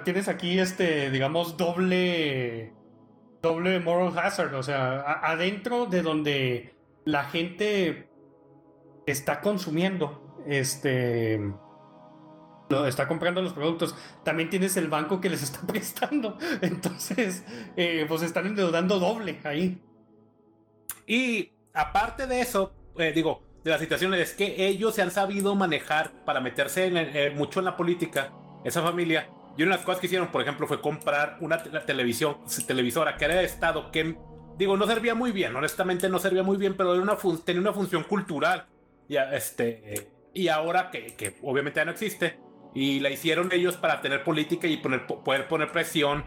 [0.03, 2.73] tienes aquí este, digamos, doble,
[3.41, 8.09] doble moral hazard, o sea, a- adentro de donde la gente
[9.05, 11.39] está consumiendo, este,
[12.71, 17.43] lo- está comprando los productos, también tienes el banco que les está prestando, entonces,
[17.75, 19.79] eh, pues están endeudando doble ahí.
[21.05, 25.55] Y aparte de eso, eh, digo, de la situación es que ellos se han sabido
[25.55, 29.29] manejar para meterse eh, mucho en la política, esa familia.
[29.57, 33.25] Y una de las cosas que hicieron, por ejemplo, fue comprar una televisión, televisora que
[33.25, 34.15] era de Estado, que,
[34.57, 37.73] digo, no servía muy bien, honestamente no servía muy bien, pero era una tenía una
[37.73, 38.67] función cultural.
[39.09, 42.39] Y, este, y ahora que, que obviamente ya no existe,
[42.73, 46.23] y la hicieron ellos para tener política y poner, po- poder poner presión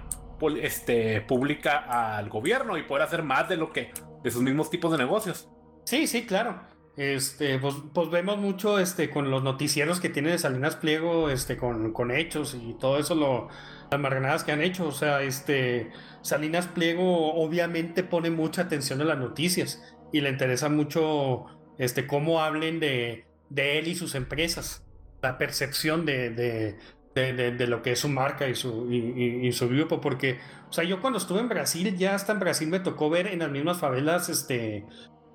[0.61, 4.93] este, pública al gobierno y poder hacer más de lo que de sus mismos tipos
[4.93, 5.49] de negocios.
[5.85, 6.63] Sí, sí, claro.
[6.97, 11.57] Este, pues, pues vemos mucho este, con los noticieros que tiene de Salinas Pliego, este,
[11.57, 13.49] con, con hechos y todo eso, lo,
[13.91, 14.87] las marganadas que han hecho.
[14.87, 15.91] O sea, este,
[16.23, 21.47] Salinas Pliego obviamente pone mucha atención en las noticias y le interesa mucho
[21.79, 24.87] este, cómo hablen de, de él y sus empresas,
[25.25, 29.99] la percepción de, de, de, lo que es su marca y su, y, su grupo,
[29.99, 33.27] porque, o sea, yo cuando estuve en Brasil, ya hasta en Brasil me tocó ver
[33.27, 34.85] en las mismas favelas, este,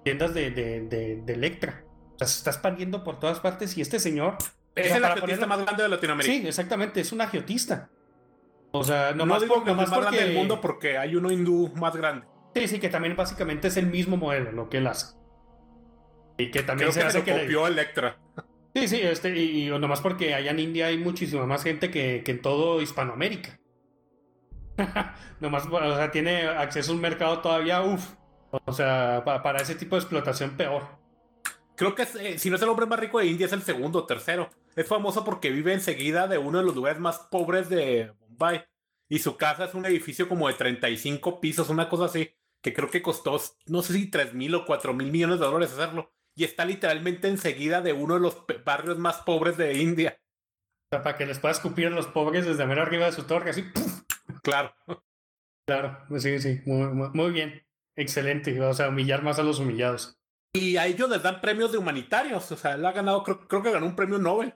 [0.04, 1.84] tiendas de, de, Electra.
[2.14, 4.38] O sea, se está expandiendo por todas partes y este señor...
[4.76, 6.34] Es el agiotista más grande de Latinoamérica.
[6.34, 7.90] Sí, exactamente, es un agiotista.
[8.72, 10.02] O sea, no más digo que más porque...
[10.02, 12.28] grande del mundo porque hay uno hindú más grande.
[12.54, 15.16] Sí, sí, que también básicamente es el mismo modelo, lo que él hace.
[16.38, 18.18] Y que también se hace que copió Electra.
[18.76, 22.32] Sí, sí, este, y, nomás porque allá en India hay muchísima más gente que, que
[22.32, 23.60] en todo Hispanoamérica.
[25.40, 28.14] nomás, o sea, tiene acceso a un mercado todavía, uff.
[28.52, 30.84] O sea, para ese tipo de explotación peor.
[31.76, 34.00] Creo que eh, si no es el hombre más rico de India, es el segundo
[34.00, 34.50] o tercero.
[34.76, 38.64] Es famoso porque vive enseguida de uno de los lugares más pobres de Bombay.
[39.08, 42.90] Y su casa es un edificio como de 35 pisos, una cosa así, que creo
[42.90, 46.46] que costó, no sé si 3 mil o 4 mil millones de dólares hacerlo y
[46.46, 50.18] está literalmente enseguida de uno de los barrios más pobres de India.
[50.86, 53.24] O sea, para que les pueda escupir a los pobres desde ver arriba de su
[53.24, 53.66] torre, así.
[54.42, 54.74] Claro.
[55.68, 57.64] Claro, pues sí, sí, muy, bien.
[57.96, 58.60] Excelente.
[58.60, 60.20] O sea, humillar más a los humillados.
[60.52, 62.52] Y a ellos les dan premios de humanitarios.
[62.52, 64.56] O sea, él ha ganado, creo, creo que ganó un premio Nobel.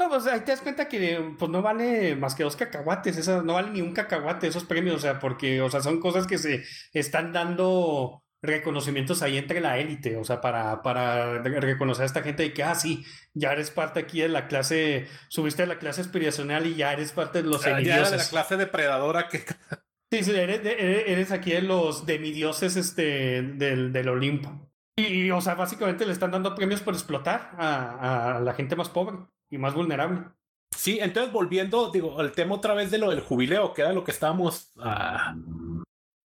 [0.00, 3.42] No, pues ahí te das cuenta que pues no vale más que dos cacahuates, esas,
[3.42, 6.38] no vale ni un cacahuate esos premios, o sea, porque, o sea, son cosas que
[6.38, 12.22] se están dando reconocimientos ahí entre la élite, o sea, para, para reconocer a esta
[12.22, 15.78] gente de que, ah, sí, ya eres parte aquí de la clase, subiste de la
[15.78, 19.44] clase espiritual y ya eres parte de los Ya eres de la clase depredadora que...
[20.12, 24.70] Sí, sí, eres, eres aquí de los demidioses este, del, del Olimpo.
[24.96, 28.88] Y, o sea, básicamente le están dando premios por explotar a, a, la gente más
[28.90, 29.16] pobre
[29.50, 30.22] y más vulnerable.
[30.76, 34.04] Sí, entonces volviendo, digo, al tema otra vez de lo del jubileo, que era lo
[34.04, 35.34] que estábamos ah,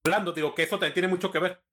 [0.06, 1.64] hablando, digo, que eso también tiene mucho que ver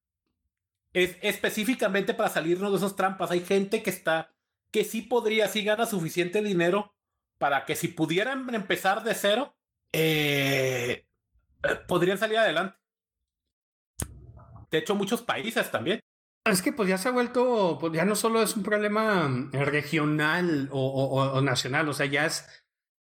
[0.97, 3.31] es específicamente para salirnos de esas trampas.
[3.31, 4.35] Hay gente que está,
[4.73, 6.95] que sí podría, sí gana suficiente dinero
[7.37, 9.55] para que si pudieran empezar de cero,
[9.93, 11.07] eh,
[11.87, 12.79] podrían salir adelante.
[14.71, 16.01] De hecho, muchos países también.
[16.47, 20.71] Es que pues ya se ha vuelto, pues ya no solo es un problema regional
[20.73, 22.49] o nacional, o sea, ya es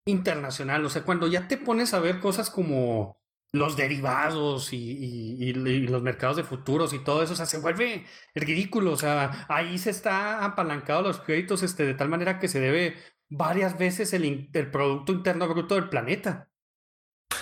[0.04, 0.84] internacional.
[0.84, 3.20] O sea, cuando ya te pones a ver cosas como
[3.54, 8.90] los derivados y, los mercados de futuros y todo eso, o sea, se vuelve ridículo,
[8.90, 12.96] o sea, ahí se está apalancado los créditos este, de tal manera que se debe
[13.28, 16.50] varias veces el, Producto Interno Bruto del planeta.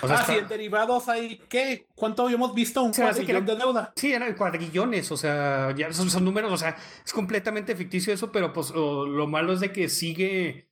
[0.03, 1.87] O sea, ah, sí, en derivados hay, ¿qué?
[1.95, 2.83] ¿Cuánto habíamos visto?
[2.83, 3.93] Un cuadrillón de deuda.
[3.97, 8.31] Sí, eran cuadrillones, o sea, ya son, son, números, o sea, es completamente ficticio eso,
[8.31, 10.72] pero pues lo malo es de que sigue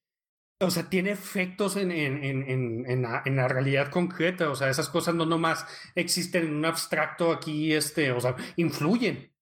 [0.62, 4.50] o sea, tiene efectos en, en, en, en, la, en, la, realidad concreta.
[4.50, 9.32] O sea, esas cosas no nomás existen en un abstracto aquí, este, o sea, influyen.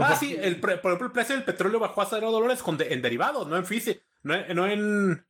[0.00, 3.00] ah, sí, el, por ejemplo, el precio del petróleo bajó a cero dólares con en
[3.00, 5.26] derivados, no en físico, no, no, en,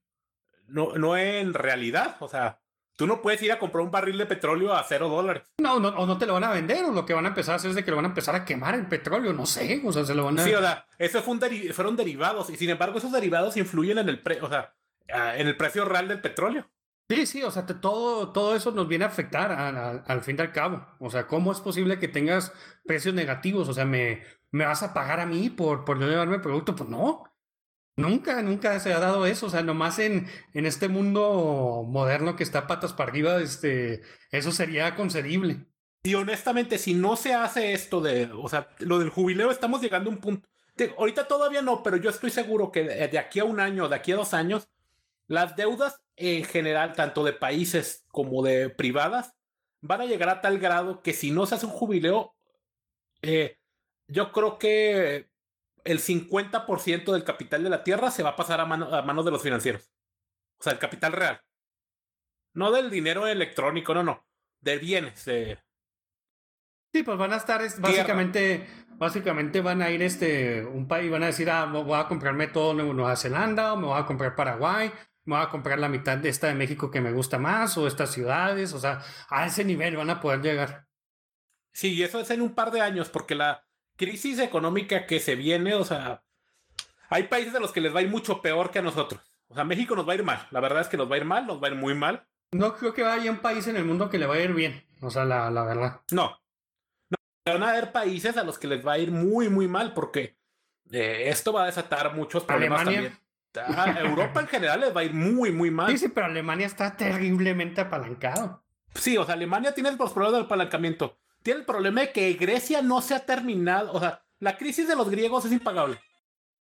[0.67, 2.17] no, no en realidad.
[2.19, 2.61] O sea,
[2.97, 5.45] tú no puedes ir a comprar un barril de petróleo a cero dólares.
[5.59, 7.53] No, no, o no te lo van a vender, o lo que van a empezar
[7.53, 9.81] a hacer es de que lo van a empezar a quemar el petróleo, no sé,
[9.85, 10.45] o sea, se lo van a...
[10.45, 14.09] Sí, o sea, eso fue un fueron derivados, y sin embargo esos derivados influyen en
[14.09, 14.75] el precio, o sea,
[15.13, 16.71] Ah, en el precio real del petróleo.
[17.09, 20.53] Sí, sí, o sea, todo, todo eso nos viene a afectar al fin y al
[20.53, 20.87] cabo.
[21.01, 22.53] O sea, ¿cómo es posible que tengas
[22.85, 23.69] precios negativos?
[23.69, 26.77] O sea, ¿me, me vas a pagar a mí por, por no llevarme el producto?
[26.77, 27.25] Pues no.
[27.97, 29.47] Nunca, nunca se ha dado eso.
[29.47, 34.53] O sea, nomás en, en este mundo moderno que está patas para arriba, este, eso
[34.53, 35.67] sería concebible.
[36.05, 40.11] Y honestamente, si no se hace esto de, o sea, lo del jubileo, estamos llegando
[40.11, 40.49] a un punto.
[40.97, 44.13] ahorita todavía no, pero yo estoy seguro que de aquí a un año, de aquí
[44.13, 44.69] a dos años,
[45.31, 49.33] las deudas en general, tanto de países como de privadas,
[49.81, 52.35] van a llegar a tal grado que si no se hace un jubileo,
[53.23, 53.57] eh,
[54.09, 55.31] yo creo que
[55.85, 59.25] el 50% del capital de la tierra se va a pasar a, mano, a manos
[59.25, 59.93] de los financieros.
[60.59, 61.41] O sea, el capital real.
[62.53, 64.27] No del dinero electrónico, no, no.
[64.61, 65.21] De bienes.
[65.21, 71.27] Sí, pues van a estar básicamente, básicamente van a ir este un país, van a
[71.27, 74.91] decir, ah, voy a comprarme todo Nueva Zelanda, o me voy a comprar Paraguay,
[75.25, 77.87] me voy a comprar la mitad de esta de México que me gusta más o
[77.87, 80.87] estas ciudades, o sea, a ese nivel van a poder llegar.
[81.73, 83.67] Sí, y eso es en un par de años, porque la
[83.97, 86.25] crisis económica que se viene, o sea,
[87.09, 89.21] hay países a los que les va a ir mucho peor que a nosotros.
[89.49, 91.19] O sea, México nos va a ir mal, la verdad es que nos va a
[91.19, 92.27] ir mal, nos va a ir muy mal.
[92.53, 94.85] no creo que haya un país en el mundo que le vaya a ir bien.
[95.03, 96.01] O sea, la, la verdad.
[96.11, 96.39] No.
[97.11, 97.17] no.
[97.47, 100.37] Van a haber países a los que les va a ir muy, muy mal porque
[100.91, 103.11] eh, esto va a desatar muchos problemas Alemania.
[103.11, 103.30] también.
[103.55, 105.91] A Europa en general les va a ir muy, muy mal.
[105.91, 108.63] Sí, sí, pero Alemania está terriblemente apalancado.
[108.95, 111.19] Sí, o sea, Alemania tiene los problemas del apalancamiento.
[111.43, 113.93] Tiene el problema de que Grecia no se ha terminado.
[113.93, 116.01] O sea, la crisis de los griegos es impagable.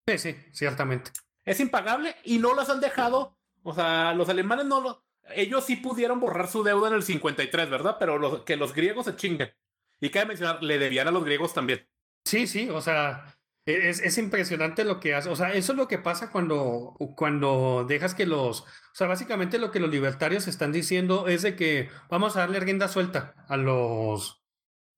[0.08, 1.12] Sí, sí, ciertamente.
[1.46, 3.38] Es impagable y no los han dejado.
[3.64, 5.04] O sea, los alemanes no lo.
[5.36, 7.98] Ellos sí pudieron borrar su deuda en el 53, ¿verdad?
[8.00, 9.54] Pero los, que los griegos se chinguen.
[10.02, 11.88] Y cabe mencionar, le debían a los griegos también.
[12.26, 15.30] Sí, sí, o sea, es, es impresionante lo que hace.
[15.30, 18.62] O sea, eso es lo que pasa cuando, cuando dejas que los.
[18.62, 22.60] O sea, básicamente lo que los libertarios están diciendo es de que vamos a darle
[22.60, 24.40] rienda suelta a los.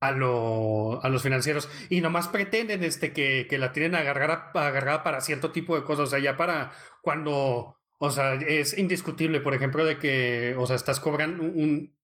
[0.01, 5.03] A, lo- a los financieros y nomás pretenden este, que, que la tienen agarrada, agarrada
[5.03, 9.55] para cierto tipo de cosas, o sea, ya para cuando, o sea, es indiscutible, por
[9.55, 11.97] ejemplo, de que, o sea, estás cobrando un,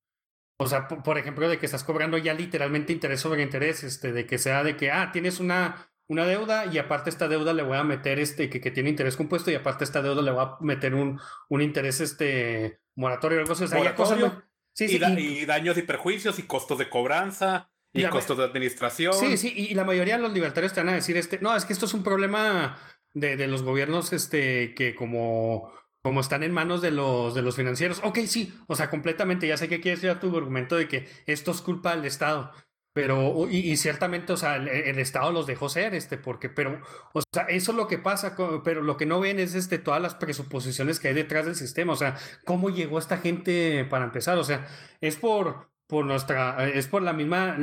[0.58, 4.28] o sea, por ejemplo, de que estás cobrando ya literalmente interés sobre interés, este, de
[4.28, 7.78] que sea de que, ah, tienes una, una deuda y aparte esta deuda le voy
[7.78, 10.58] a meter este, que, que tiene interés compuesto y aparte esta deuda le voy a
[10.60, 13.64] meter un, un interés este moratorio o algo así.
[13.64, 14.46] O sea, ya cosas Moratorio.
[14.74, 18.38] Sí, y, sí, da- y- y daños y perjuicios y costos de cobranza y, costos
[18.38, 19.14] de administración.
[19.14, 21.66] Sí, sí, y la mayoría de los libertarios te van a decir, este, no, es
[21.66, 22.78] que esto es un problema
[23.14, 27.56] de, de los gobiernos, este, que como, como están en manos de los, de los
[27.58, 28.00] financieros.
[28.04, 31.10] Ok, sí, o sea, completamente, ya sé que quieres ir a tu argumento de que
[31.26, 32.52] esto es culpa del Estado.
[32.94, 36.82] Pero, y, y ciertamente, o sea, el, Estado los dejó ser, este, porque, pero,
[37.14, 38.36] o sea, eso es lo que pasa,
[38.66, 41.94] pero lo que no ven es, este, todas las presuposiciones que hay detrás del sistema,
[41.94, 44.68] o sea, cómo llegó esta gente para empezar, o sea,
[45.00, 47.56] es por, por nuestra, es por la misma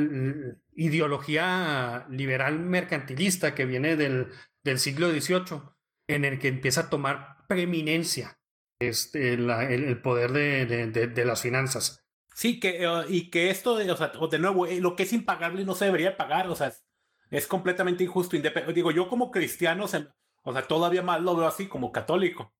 [0.75, 4.27] ideología liberal mercantilista que viene del,
[4.63, 5.61] del siglo XVIII,
[6.07, 8.39] en el que empieza a tomar preeminencia
[8.79, 11.98] este, el, poder de, de- de- de las finanzas.
[12.39, 15.11] Sí, que, eh, y que esto, de, o sea, de nuevo, eh, lo que es
[15.11, 16.71] impagable no se debería pagar, o sea,
[17.31, 18.37] es, completamente injusto.
[18.73, 20.07] Digo, yo como cristiano, se-
[20.43, 22.53] o sea, todavía más lo veo así como católico.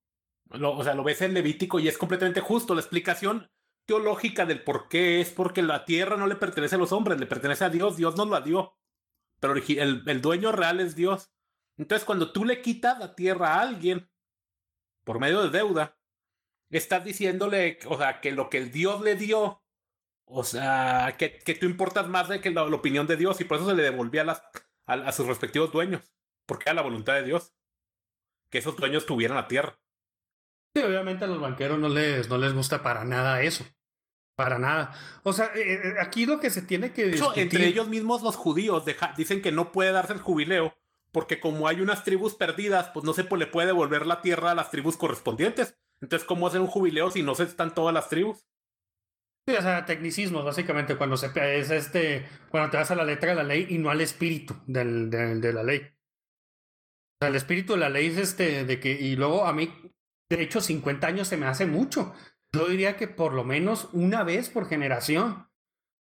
[0.52, 2.76] O sea, lo ves en Levítico y es completamente justo.
[2.76, 3.50] La explicación
[3.86, 7.26] teológica del por qué es porque la tierra no le pertenece a los hombres, le
[7.26, 8.76] pertenece a Dios, Dios nos la dio.
[9.40, 11.32] Pero el, el dueño real es Dios.
[11.78, 14.12] Entonces, cuando tú le quitas la tierra a alguien
[15.06, 15.98] por medio de deuda,
[16.70, 19.64] estás diciéndole, o sea, que lo que el Dios le dio,
[20.30, 23.46] o sea, que, que tú importas más de que la, la opinión de Dios y
[23.46, 24.44] por eso se le devolvía a, las,
[24.86, 26.14] a, a sus respectivos dueños,
[26.46, 27.54] porque era la voluntad de Dios,
[28.52, 29.80] que esos dueños tuvieran la tierra.
[30.76, 33.66] Sí, obviamente a los banqueros no les, no les gusta para nada eso.
[34.36, 34.94] Para nada.
[35.24, 37.44] O sea, eh, eh, aquí lo que se tiene que discutir...
[37.44, 40.76] entre ellos mismos los judíos deja- dicen que no puede darse el jubileo,
[41.12, 44.56] porque como hay unas tribus perdidas, pues no se le puede devolver la tierra a
[44.56, 45.78] las tribus correspondientes.
[46.02, 48.46] Entonces, ¿cómo hacer un jubileo si no se están todas las tribus?
[49.48, 53.30] Sí, o sea, tecnicismos, básicamente, cuando se es este, cuando te vas a la letra
[53.32, 55.80] de la ley y no al espíritu del, del- de la ley.
[55.80, 59.74] O sea, el espíritu de la ley es este, de que, y luego a mí,
[60.30, 62.14] de hecho, 50 años se me hace mucho.
[62.54, 65.48] Yo diría que por lo menos una vez por generación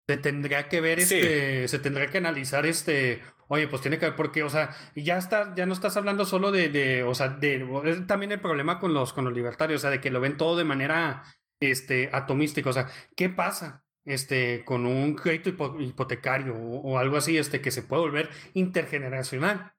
[0.08, 1.16] se tendría que ver, Sí.
[1.16, 5.16] este, se tendría que analizar este, oye, pues tiene que ver, porque, o sea, ya
[5.18, 8.78] está, ya no estás hablando solo de, de, o sea, de, es también el problema
[8.78, 11.22] con los, con los libertarios, o sea, de que lo ven todo de manera,
[11.60, 13.84] este, atomística, o sea, ¿qué pasa?
[14.04, 18.30] Este, con un crédito hipo- hipotecario o, o algo así, este, que se puede volver
[18.54, 19.74] intergeneracional.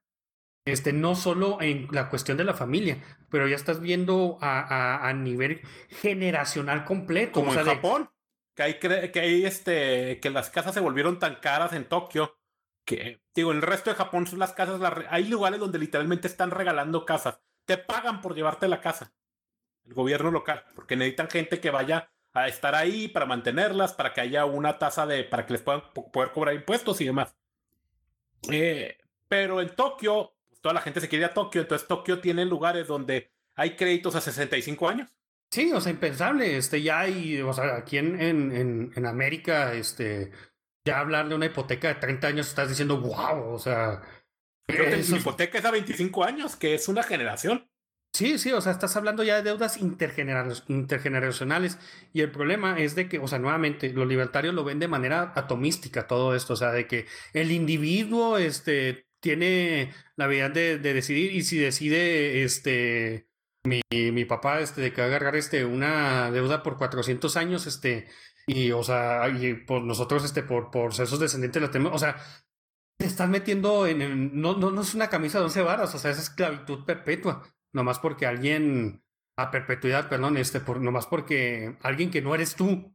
[0.64, 5.08] Este, no solo en la cuestión de la familia, pero ya estás viendo a, a,
[5.08, 7.32] a nivel generacional completo.
[7.32, 8.10] Como o sea, en de- Japón,
[8.54, 12.38] que hay, que hay este, que las casas se volvieron tan caras en Tokio,
[12.86, 16.28] que, digo, en el resto de Japón son las casas, las hay lugares donde literalmente
[16.28, 17.40] están regalando casas.
[17.66, 19.12] Te pagan por llevarte la casa.
[19.86, 24.20] El gobierno local, porque necesitan gente que vaya a estar ahí para mantenerlas, para que
[24.22, 27.36] haya una tasa de, para que les puedan po- poder cobrar impuestos y demás.
[28.50, 28.96] Eh,
[29.28, 32.44] pero en Tokio, pues, toda la gente se quiere ir a Tokio, entonces Tokio tiene
[32.44, 35.10] lugares donde hay créditos a 65 años.
[35.50, 36.56] Sí, o sea, impensable.
[36.56, 40.32] Este, ya hay, o sea, aquí en, en, en, América, este,
[40.84, 44.00] ya hablar de una hipoteca de 30 años, estás diciendo, wow, o sea.
[44.66, 47.68] Eso mi hipoteca es a 25 años, que es una generación.
[48.14, 51.78] Sí, sí, o sea, estás hablando ya de deudas intergener- intergeneracionales.
[52.12, 55.32] Y el problema es de que, o sea, nuevamente, los libertarios lo ven de manera
[55.34, 60.92] atomística todo esto, o sea, de que el individuo, este, tiene la habilidad de, de
[60.94, 63.28] decidir y si decide, este,
[63.64, 67.66] mi, mi papá, este, de que va a agarrar, este, una deuda por 400 años,
[67.66, 68.08] este,
[68.46, 72.16] y, o sea, y por nosotros, este, por, por ser descendientes, la tenemos, o sea,
[72.98, 76.10] te estás metiendo en, no, no, no es una camisa de once varas, o sea,
[76.12, 77.42] es esclavitud perpetua
[77.72, 79.02] nomás porque alguien,
[79.36, 82.94] a perpetuidad, perdón, este, por, nomás porque alguien que no eres tú,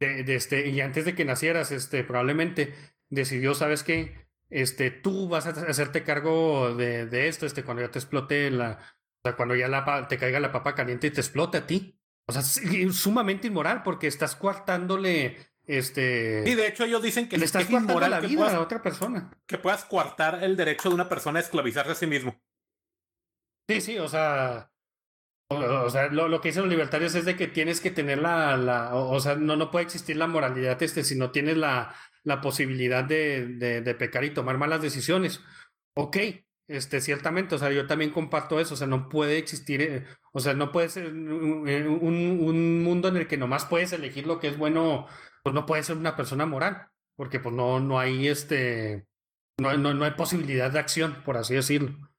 [0.00, 2.74] de, de este, y antes de que nacieras, este, probablemente
[3.08, 4.26] decidió, ¿sabes qué?
[4.50, 8.78] Este, tú vas a hacerte cargo de, de esto, este, cuando ya te explote la,
[9.24, 11.98] o sea, cuando ya la, te caiga la papa caliente y te explote a ti.
[12.26, 16.42] O sea, es sumamente inmoral porque estás coartándole este.
[16.46, 18.82] Y de hecho, ellos dicen que le estás es inmoral la vida puedas, a otra
[18.82, 19.30] persona.
[19.46, 22.40] que puedas coartar el derecho de una persona a esclavizarse a sí mismo.
[23.74, 24.68] Sí, sí, o sea.
[25.48, 28.56] O, sea, lo, que dicen los libertarios es de que tienes que tener la.
[28.56, 31.94] la o, sea, no, no puede existir la moralidad este si no tienes la,
[32.24, 33.46] la posibilidad de,
[33.82, 35.40] de, pecar y tomar malas decisiones.
[35.94, 36.16] Ok,
[36.68, 40.40] este, ciertamente, o sea, yo también comparto eso, o sea, no puede existir, eh, o
[40.40, 44.40] sea, no puede ser un, un, un, mundo en el que nomás puedes elegir lo
[44.40, 45.06] que es bueno,
[45.42, 49.06] pues no puedes ser una persona moral, porque pues no, no hay este,
[49.58, 52.11] no, no, no hay posibilidad de acción, por así decirlo.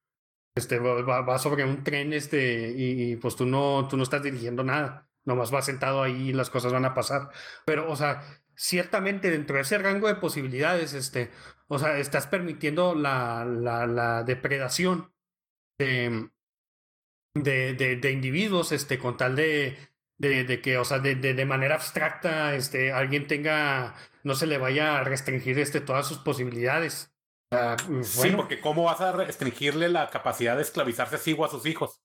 [0.55, 5.09] Este, va, sobre un tren, este, y, pues tú no, tú no estás dirigiendo nada,
[5.25, 7.29] nomás vas sentado ahí y las cosas van a pasar.
[7.65, 8.21] Pero, o sea,
[8.55, 11.31] ciertamente dentro de ese rango de posibilidades, este,
[11.67, 15.11] o sea, estás permitiendo la, la, la depredación
[15.79, 16.29] de,
[17.33, 19.77] de, de, individuos, este, con tal de,
[20.17, 25.03] de, que, o sea, de, manera abstracta, este, alguien tenga, no se le vaya a
[25.03, 27.12] restringir, este, todas sus posibilidades.
[27.53, 28.03] Uh, bueno.
[28.03, 31.65] Sí, porque ¿cómo vas a restringirle la capacidad de esclavizarse a sí o a sus
[31.65, 32.01] hijos?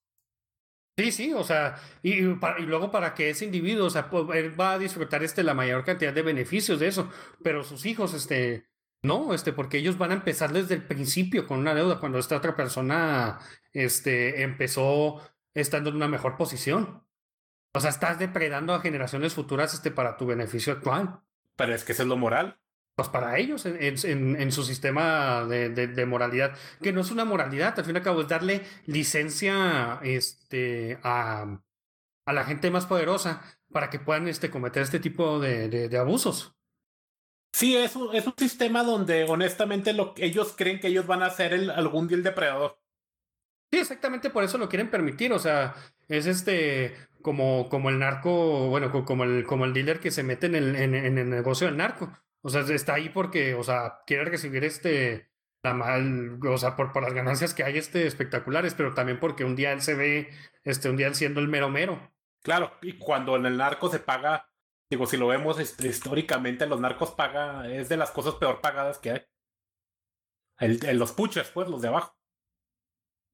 [0.97, 4.11] Sí, sí, o sea, y, y, para, y, luego para que ese individuo, o sea,
[4.35, 7.09] él va a disfrutar este, la mayor cantidad de beneficios de eso,
[7.43, 8.67] pero sus hijos, este,
[9.03, 12.37] no, este, porque ellos van a empezar desde el principio con una deuda cuando esta
[12.37, 13.39] otra persona,
[13.73, 15.23] este, empezó
[15.55, 17.05] estando en una mejor posición.
[17.75, 21.21] O sea, estás depredando a generaciones futuras, este, para tu beneficio actual.
[21.55, 22.59] Pero es que eso es lo moral.
[22.99, 27.13] Pues para ellos, en, en, en su sistema de, de, de, moralidad, que no es
[27.13, 31.61] una moralidad, al fin y al cabo es darle licencia este, a,
[32.27, 33.41] a la gente más poderosa
[33.71, 36.57] para que puedan este, cometer este tipo de, abusos.
[37.53, 41.31] Sí, es un, es un sistema donde honestamente lo, ellos creen que ellos van a
[41.31, 42.81] ser el, algún día el depredador.
[43.71, 45.33] Sí, exactamente por eso lo quieren permitir.
[45.33, 45.77] O sea,
[46.09, 50.47] es este como, como el narco, bueno, como el, como el dealer que se mete
[50.47, 52.13] en el, en, en el negocio del narco.
[52.43, 55.31] O sea, está ahí porque, o sea, quiere recibir este,
[55.63, 59.45] la mal, o sea, por, por las ganancias que hay este espectaculares, pero también porque
[59.45, 60.31] un día él se ve,
[60.65, 62.13] este, un día él siendo el mero mero.
[62.43, 64.49] Claro, y cuando en el narco se paga,
[64.91, 68.99] digo, si lo vemos este, históricamente, los narcos paga, es de las cosas peor pagadas
[68.99, 69.23] que hay.
[70.59, 72.17] El, el, los puches, pues, los de abajo.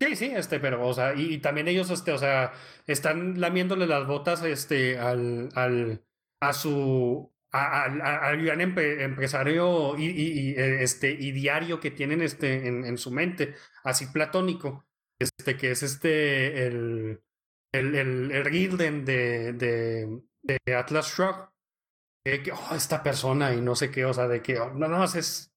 [0.01, 2.53] Sí, sí, este, pero, o sea, y, y, también ellos, este, o sea,
[2.87, 6.05] están lamiéndole las botas, este, al, al,
[6.41, 12.99] a su, al gran empresario y, y, y, este, y diario que tienen este, en,
[12.99, 14.87] su mente, así platónico,
[15.21, 17.23] este, que es este, el,
[17.73, 21.51] el, el, el Gilden de, de, Atlas Shrug,
[22.25, 24.89] que, que oh, esta persona y no sé qué, o sea, de que, oh, no,
[24.89, 25.53] no, es,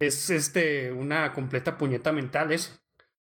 [0.00, 2.72] es este, una completa puñeta mental eso.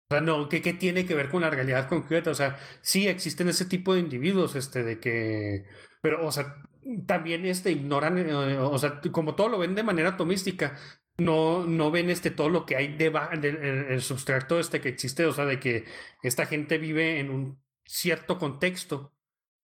[0.10, 2.30] O sea, no, ¿qué, ¿qué, tiene que ver con la realidad concreta?
[2.30, 5.66] O sea, sí existen ese tipo de individuos, este, de que,
[6.02, 6.58] pero, o sea,
[7.06, 10.78] también este, ignoran, eh, o sea, como todo lo ven de manera atomística,
[11.18, 13.10] no, no ven este, todo lo que hay de,
[13.40, 15.86] de, el, el sustrato este que existe, o sea, de que
[16.24, 19.14] esta gente vive en un cierto contexto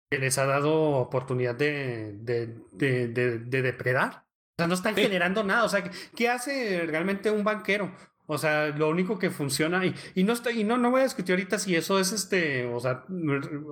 [0.09, 4.26] que les ha dado oportunidad de, de, de, de, de depredar.
[4.57, 5.01] O sea, no están sí.
[5.01, 5.63] generando nada.
[5.63, 7.95] O sea, ¿qué hace realmente un banquero?
[8.28, 11.05] O sea, lo único que funciona, y, y no estoy, y no, no voy a
[11.05, 13.03] discutir ahorita si eso es este, o sea,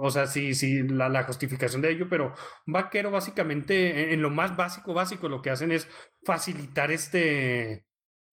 [0.02, 2.34] o sea, si, si la, la justificación de ello, pero
[2.66, 5.88] vaquero básicamente, en, en, lo más básico, básico, lo que hacen es
[6.26, 7.86] facilitar este,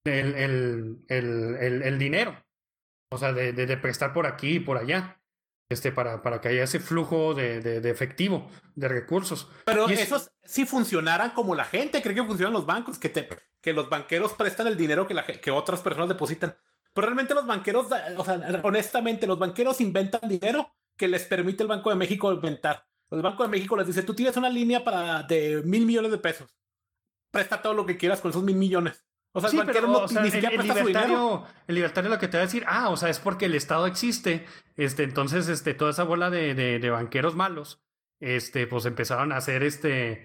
[0.04, 2.36] el, el, el, el, dinero.
[3.10, 5.20] O sea, de, de, de, prestar por aquí y por allá.
[5.68, 9.50] Este, para, para que haya ese flujo de, de, efectivo, de recursos.
[9.64, 13.28] Pero y esos si funcionaran como la gente cree que funcionan los bancos, que, te,
[13.66, 16.56] que los banqueros prestan el dinero que, la, que otras personas depositan.
[16.94, 21.68] Pero realmente los banqueros, o sea, honestamente, los banqueros inventan dinero que les permite el
[21.68, 22.86] Banco de México inventar.
[23.10, 26.18] El Banco de México les dice, tú tienes una línea para de mil millones de
[26.18, 26.56] pesos.
[27.32, 29.04] Presta todo lo que quieras con esos mil millones.
[29.32, 31.24] O sea, sí, el pero, no, o sea, ni siquiera el, presta el libertario, su
[31.24, 31.46] dinero.
[31.66, 33.88] El libertario lo que te va a decir, ah, o sea, es porque el Estado
[33.88, 34.46] existe,
[34.76, 37.82] este, entonces, este, toda esa bola de, de, de banqueros malos,
[38.20, 40.24] este, pues empezaron a hacer, este,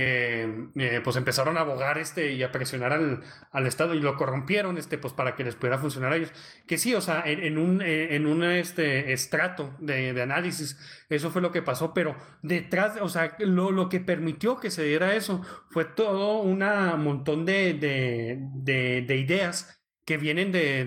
[0.00, 4.16] eh, eh, pues empezaron a abogar este y a presionar al, al, Estado y lo
[4.16, 6.32] corrompieron este pues para que les pudiera funcionar a ellos.
[6.68, 10.78] Que sí o sea en, un en un este estrato de, de, análisis
[11.08, 14.84] eso fue lo que pasó pero detrás o sea lo, lo que permitió que se
[14.84, 16.60] diera eso fue todo un
[17.02, 19.77] montón de, de, de ideas
[20.08, 20.86] que vienen de,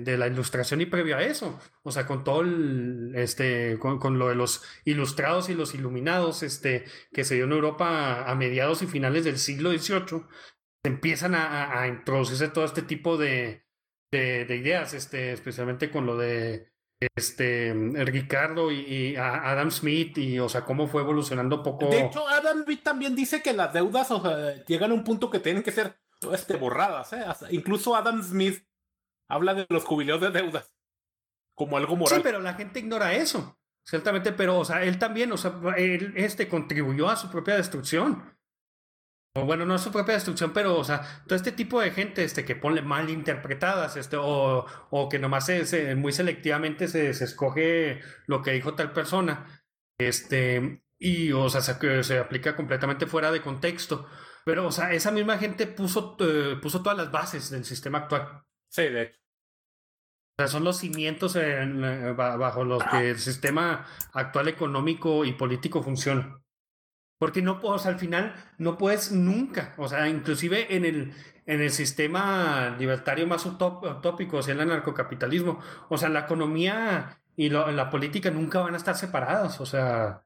[0.00, 1.60] de, la ilustración y previo a eso.
[1.82, 6.86] O sea, con todo el, este, con, lo de los ilustrados y los iluminados, este,
[7.12, 10.22] que se dio en Europa a, mediados y finales del siglo XVIII,
[10.84, 13.66] empiezan a, introducirse todo este tipo de,
[14.10, 16.72] de, de, ideas, este, especialmente con lo de
[17.14, 21.88] este Ricardo y, y, Adam Smith y o sea cómo fue evolucionando poco.
[21.88, 25.28] De hecho, Adam Smith también dice que las deudas o sea, llegan a un punto
[25.28, 26.01] que tienen que ser
[26.32, 27.24] este, borradas, ¿eh?
[27.50, 28.64] Incluso Adam Smith
[29.28, 30.74] habla de los jubileos de deudas
[31.54, 32.18] como algo moral.
[32.18, 33.58] Sí, pero la gente ignora eso.
[33.84, 38.38] Ciertamente, pero, o sea, él también, o sea, él este, contribuyó a su propia destrucción.
[39.34, 42.22] O bueno, no a su propia destrucción, pero, o sea, todo este tipo de gente
[42.22, 47.24] este, que pone mal interpretadas, este, o, o que nomás se, muy selectivamente se, se,
[47.24, 49.64] escoge lo que dijo tal persona,
[49.98, 54.06] este, y, o sea, se, se aplica completamente fuera de contexto.
[54.44, 58.42] Pero, o sea, esa misma gente puso, eh, puso todas las bases del sistema actual.
[58.68, 59.18] Sí, de hecho.
[60.38, 65.32] O sea, son los cimientos en, eh, bajo los que el sistema actual económico y
[65.32, 66.42] político funciona.
[67.18, 71.14] Porque no, o sea, al final no puedes nunca, o sea, inclusive en el,
[71.46, 77.48] en el sistema libertario más utópico, o sea, el anarcocapitalismo, o sea, la economía y
[77.48, 80.24] lo, la política nunca van a estar separadas, o sea,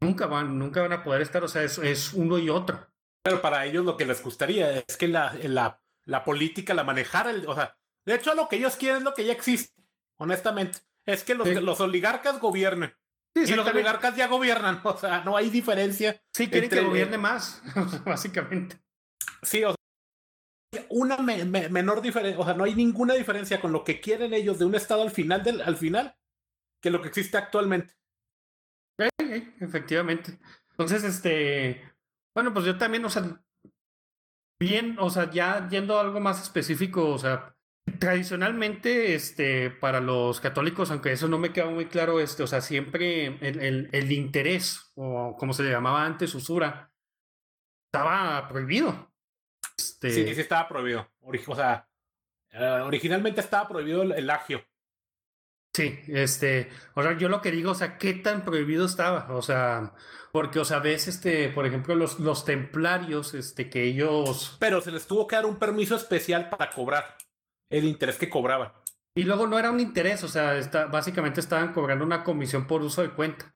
[0.00, 2.91] nunca van, nunca van a poder estar, o sea, es, es uno y otro.
[3.22, 7.30] Pero para ellos lo que les gustaría es que la, la, la política la manejara,
[7.30, 9.82] el, o sea, de hecho lo que ellos quieren es lo que ya existe,
[10.16, 11.54] honestamente, es que los, sí.
[11.54, 12.94] los oligarcas gobiernen.
[13.34, 16.20] Sí, y los oligarcas ya gobiernan, o sea, no hay diferencia.
[16.32, 16.80] Sí, quieren entre...
[16.80, 17.62] que gobierne más,
[18.04, 18.80] básicamente.
[19.42, 23.72] Sí, o sea, una me, me, menor diferencia, o sea, no hay ninguna diferencia con
[23.72, 26.16] lo que quieren ellos de un estado al final del, al final
[26.82, 27.94] que lo que existe actualmente.
[28.98, 30.38] Sí, efectivamente.
[30.70, 31.91] Entonces, este,
[32.34, 33.40] bueno, pues yo también, o sea,
[34.60, 37.54] bien, o sea, ya yendo a algo más específico, o sea,
[37.98, 42.60] tradicionalmente, este, para los católicos, aunque eso no me queda muy claro, este, o sea,
[42.60, 46.92] siempre el, el, el interés, o como se le llamaba antes, usura,
[47.92, 49.12] estaba prohibido.
[49.76, 50.10] Este...
[50.10, 51.10] Sí, sí estaba prohibido.
[51.20, 51.88] O sea,
[52.54, 54.64] uh, originalmente estaba prohibido el, el agio.
[55.74, 59.40] Sí, este, o sea, yo lo que digo, o sea, qué tan prohibido estaba, o
[59.40, 59.94] sea,
[60.30, 64.56] porque, o sea, ves, este, por ejemplo, los, los templarios, este, que ellos...
[64.60, 67.16] Pero se les tuvo que dar un permiso especial para cobrar
[67.70, 68.72] el interés que cobraban.
[69.14, 72.82] Y luego no era un interés, o sea, está, básicamente estaban cobrando una comisión por
[72.82, 73.54] uso de cuenta.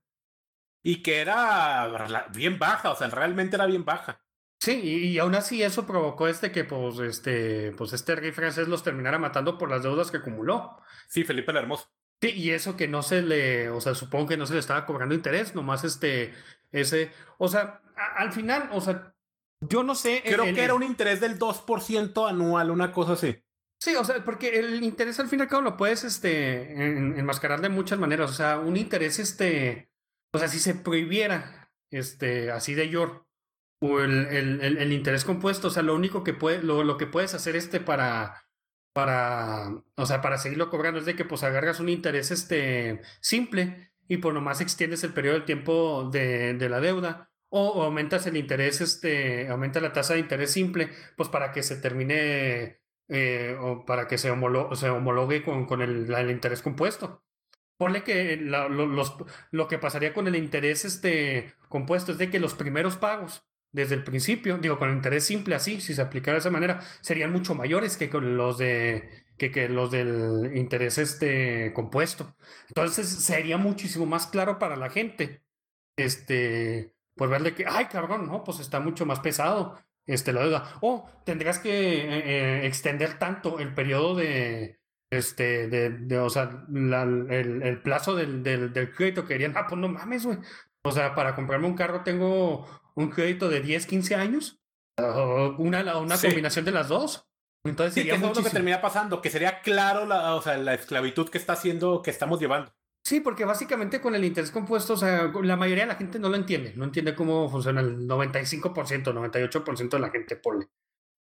[0.82, 4.22] Y que era bien baja, o sea, realmente era bien baja.
[4.58, 8.68] Sí, y, y aún así eso provocó este que, pues, este, pues este rey francés
[8.68, 10.80] los terminara matando por las deudas que acumuló.
[11.08, 11.95] Sí, Felipe el Hermoso.
[12.22, 14.86] Sí, y eso que no se le, o sea, supongo que no se le estaba
[14.86, 16.32] cobrando interés, nomás este,
[16.72, 19.14] ese, o sea, a, al final, o sea,
[19.60, 20.22] yo no sé.
[20.24, 23.36] Creo el, que era un interés del 2% anual, una cosa así.
[23.78, 27.18] Sí, o sea, porque el interés al fin y al cabo lo puedes, este, en,
[27.18, 29.90] enmascarar de muchas maneras, o sea, un interés, este,
[30.32, 33.26] o sea, si se prohibiera, este, así de yor,
[33.82, 36.96] o el, el, el, el interés compuesto, o sea, lo único que puede, lo, lo
[36.96, 38.45] que puedes hacer, este, para
[38.96, 43.92] para, o sea, para seguirlo cobrando es de que pues agarras un interés este simple
[44.08, 48.80] y pues nomás extiendes el periodo de tiempo de, la deuda o, aumentas el interés,
[48.80, 54.08] este, aumenta la tasa de interés simple, pues para que se termine eh, o para
[54.08, 57.22] que se, homolo se homologue con, con el, interés compuesto.
[57.76, 62.54] Ponle que lo, lo que pasaría con el interés este compuesto es de que los
[62.54, 63.44] primeros pagos
[63.76, 67.30] desde el principio, digo, con interés simple así, si se aplicara de esa manera, serían
[67.30, 72.34] mucho mayores que los de que, los del interés este compuesto.
[72.68, 75.42] Entonces sería muchísimo más claro para la gente.
[75.94, 79.78] Este, por verle que, ay, cabrón, no, pues está mucho más pesado.
[80.06, 80.78] Este, la deuda.
[80.80, 87.02] O tendrás que eh, eh, extender tanto el periodo de, este, de, o sea, la,
[87.02, 90.38] el, el, plazo del, del, del crédito que querían, ah, pues no mames, güey.
[90.82, 92.66] O sea, para comprarme un carro tengo
[92.96, 94.60] un crédito de 10, 15 años.
[94.98, 96.26] Una, una sí.
[96.26, 97.28] combinación de las dos.
[97.64, 100.56] Entonces sí, sería que es lo que termina pasando, que sería claro la, o sea,
[100.56, 102.72] la esclavitud que está haciendo, que estamos llevando.
[103.04, 106.28] Sí, porque básicamente con el interés compuesto, o sea, la mayoría de la gente no
[106.28, 110.66] lo entiende, no entiende cómo funciona el 95%, 98% de la gente pone.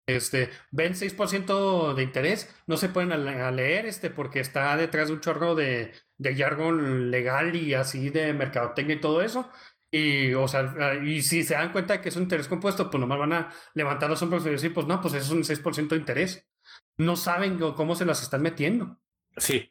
[0.06, 5.14] Este, ven 6% de interés, no se pueden a, leer este porque está detrás de
[5.14, 9.48] un chorro de, de jargon legal y así de mercadotecnia y todo eso.
[9.94, 12.98] Y, o sea, y si se dan cuenta de que es un interés compuesto, pues
[12.98, 15.88] nomás van a levantar los hombros y decir, pues no, pues eso es un 6%
[15.88, 16.48] de interés.
[16.96, 18.98] No saben cómo se las están metiendo.
[19.36, 19.70] Sí.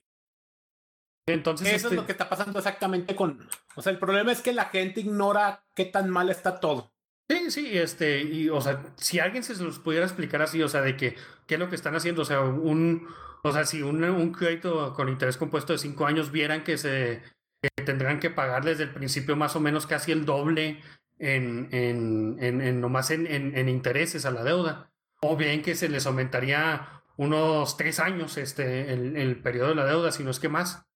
[1.26, 1.88] Entonces, eso este...
[1.88, 3.50] es lo que está pasando exactamente con.
[3.76, 6.94] O sea, el problema es que la gente ignora qué tan mal está todo.
[7.28, 10.82] Sí, sí, este, y, o sea, si alguien se los pudiera explicar así, o sea,
[10.82, 11.16] de que,
[11.48, 13.08] qué es lo que están haciendo, o sea, un,
[13.44, 17.24] O sea, si un, un crédito con interés compuesto de cinco años vieran que se
[17.62, 20.82] que tendrán que pagar desde el principio más o menos casi el doble
[21.20, 24.92] en, en, en, en nomás en, en, intereses a la deuda.
[25.22, 29.86] O bien que se les aumentaría unos tres años este, el, el periodo de la
[29.86, 30.88] deuda, si no es que más,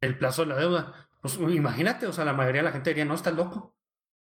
[0.00, 1.08] el plazo de la deuda.
[1.20, 3.76] Pues imagínate, o sea, la mayoría de la gente diría, no, está loco.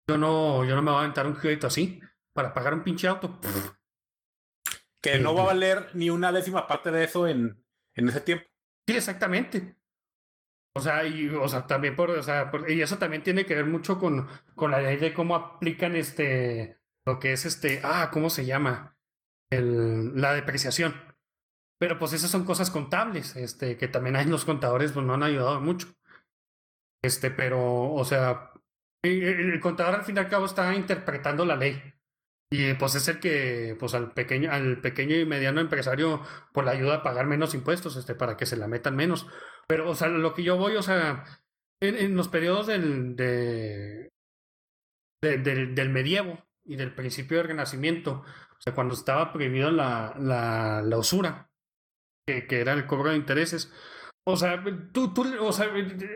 [0.08, 2.00] Yo no, yo no me voy a aventar un crédito así
[2.32, 3.38] para pagar un pinche auto.
[5.00, 7.62] Que no va a valer ni una décima parte de eso en,
[7.94, 8.46] en ese tiempo.
[8.88, 9.76] Sí, exactamente.
[10.76, 13.64] O sea, y, o sea, también por, o sea, y eso también tiene que ver
[13.64, 18.28] mucho con, con la ley de cómo aplican este, lo que es este, ah, ¿cómo
[18.28, 18.94] se llama?
[19.50, 20.94] El, la depreciación.
[21.78, 25.22] Pero pues esas son cosas contables, este, que también hay los contadores, pues no han
[25.22, 25.88] ayudado mucho.
[27.02, 28.50] Este, pero, o sea,
[29.02, 31.82] el contador al fin y al cabo está interpretando la ley.
[32.50, 36.20] Y pues es el que, pues al pequeño, al pequeño y mediano empresario,
[36.52, 39.26] pues le ayuda a pagar menos impuestos, este, para que se la metan menos.
[39.68, 41.24] Pero, o sea, lo que yo voy, o sea,
[41.80, 44.10] en, en los periodos del, de,
[45.22, 50.82] del, del medievo y del principio del renacimiento, o sea, cuando estaba prohibido la, la,
[50.82, 51.50] la usura,
[52.26, 53.72] que, que era el cobro de intereses,
[54.28, 54.62] o sea,
[54.92, 55.66] tú, tú, o sea,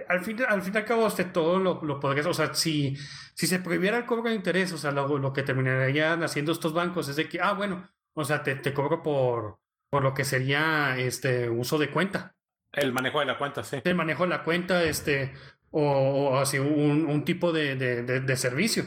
[0.08, 2.96] al fin, al fin y al cabo, este, todo lo, lo podrías, o sea, si,
[3.34, 6.72] si se prohibiera el cobro de interés, o sea, lo, lo que terminarían haciendo estos
[6.72, 10.24] bancos es de que, ah, bueno, o sea, te, te cobro por, por lo que
[10.24, 12.34] sería este uso de cuenta.
[12.72, 13.80] El manejo de la cuenta, sí.
[13.82, 15.32] El manejo de la cuenta, este,
[15.70, 18.84] o, o así, un, un tipo de, de, de, de, servicio.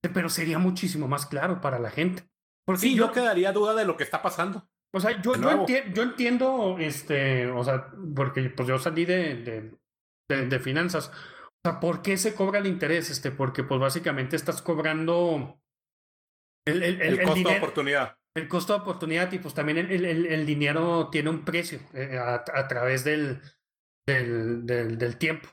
[0.00, 2.28] Pero sería muchísimo más claro para la gente.
[2.64, 4.68] Porque sí, yo, quedaría duda de lo que está pasando.
[4.92, 9.34] O sea, yo, yo, enti yo, entiendo, este, o sea, porque pues yo salí de,
[9.36, 9.74] de,
[10.28, 11.08] de, de, finanzas.
[11.08, 13.10] O sea, ¿por qué se cobra el interés?
[13.10, 15.60] Este, porque pues básicamente estás cobrando
[16.66, 18.16] el, el, el, el costo dinero, de oportunidad.
[18.38, 22.68] El costo de oportunidad y pues también el, el dinero tiene un precio eh, a,
[22.68, 23.42] través del,
[24.06, 25.48] del, del, tiempo.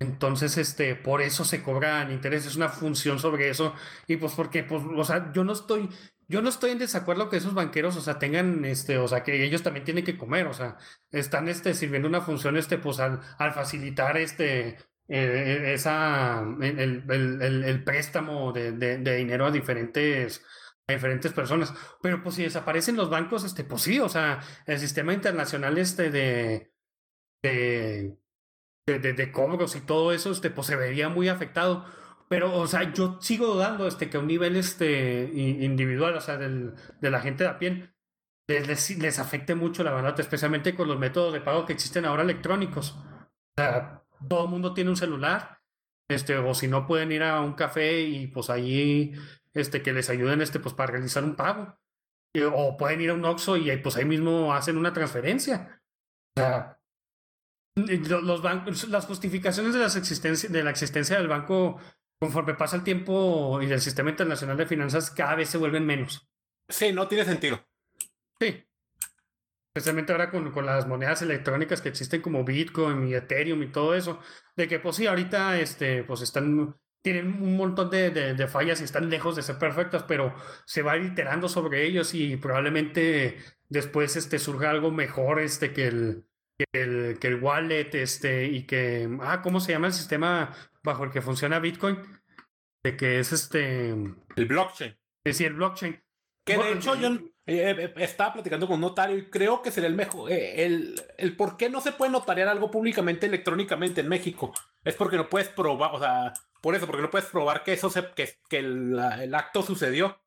[0.00, 3.74] Entonces, este, por eso se cobran intereses, es una función sobre eso.
[4.06, 5.88] Y pues porque, pues, o sea, yo no estoy,
[6.28, 9.44] yo no estoy en desacuerdo que esos banqueros, o sea, tengan, este, o sea, que
[9.44, 10.76] ellos también tienen que comer, o sea,
[11.10, 13.20] están, este, sirviendo una función, este, pues, al,
[13.54, 14.76] facilitar, este,
[15.08, 20.44] eh, esa, el, el, préstamo de, de, dinero a diferentes,
[20.88, 21.72] a diferentes personas.
[22.02, 26.10] Pero, pues, si desaparecen los bancos, este, pues sí, o sea, el sistema internacional, este,
[26.10, 26.72] de,
[27.42, 28.18] de,
[28.86, 31.84] de, cobros y todo eso, este, pues, se vería muy afectado
[32.28, 36.36] pero, o sea, yo sigo dudando este, que a un nivel este, individual, o sea,
[36.36, 37.90] del, de la gente de a pie,
[38.46, 42.22] les, les, afecte mucho, la verdad, especialmente con los métodos de pago que existen ahora
[42.22, 42.92] electrónicos.
[42.92, 45.60] O sea, todo el mundo tiene un celular,
[46.08, 49.12] este, o si no pueden ir a un café y pues allí,
[49.54, 51.78] este, que les ayuden, este, pues para realizar un pago.
[52.52, 55.82] O pueden ir a un Oxxo y pues ahí mismo hacen una transferencia.
[56.36, 56.78] O sea,
[57.76, 61.78] los bancos, las justificaciones de, las existencia, de la existencia del banco
[62.20, 66.28] conforme pasa el tiempo y del sistema internacional de finanzas, cada vez se vuelven menos.
[66.68, 67.64] Sí, no tiene sentido.
[68.40, 68.64] Sí.
[69.74, 73.94] Especialmente ahora con, con las monedas electrónicas que existen como Bitcoin y Ethereum y todo
[73.94, 74.18] eso.
[74.56, 78.80] De que, pues sí, ahorita este, pues están, tienen un montón de, de, de fallas
[78.80, 80.34] y están lejos de ser perfectas, pero
[80.66, 83.38] se va iterando sobre ellos y probablemente
[83.68, 86.24] después este, surja algo mejor este, que el,
[86.58, 91.04] que el, que el wallet, este, y que, ah, ¿cómo se llama el sistema bajo
[91.04, 91.98] el que funciona Bitcoin?
[92.84, 93.90] De que es este...
[93.90, 94.92] El blockchain.
[95.24, 96.02] Es decir, el blockchain.
[96.44, 97.08] Que de hecho yo
[97.46, 100.32] eh, eh, estaba platicando con un notario y creo que sería el mejor.
[100.32, 104.94] Eh, el, el por qué no se puede notariar algo públicamente electrónicamente en México es
[104.94, 108.12] porque no puedes probar, o sea, por eso, porque no puedes probar que eso se,
[108.12, 110.22] que, que el, el acto sucedió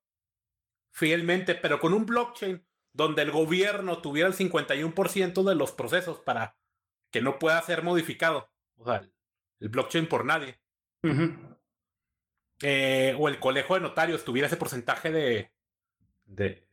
[0.92, 6.58] fielmente, pero con un blockchain donde el gobierno tuviera el 51% de los procesos para
[7.12, 8.50] que no pueda ser modificado.
[8.78, 9.08] O sea,
[9.60, 10.60] el blockchain por nadie.
[11.04, 11.58] Uh -huh.
[12.62, 15.52] eh, o el colegio de notarios tuviera ese porcentaje de,
[16.26, 16.68] de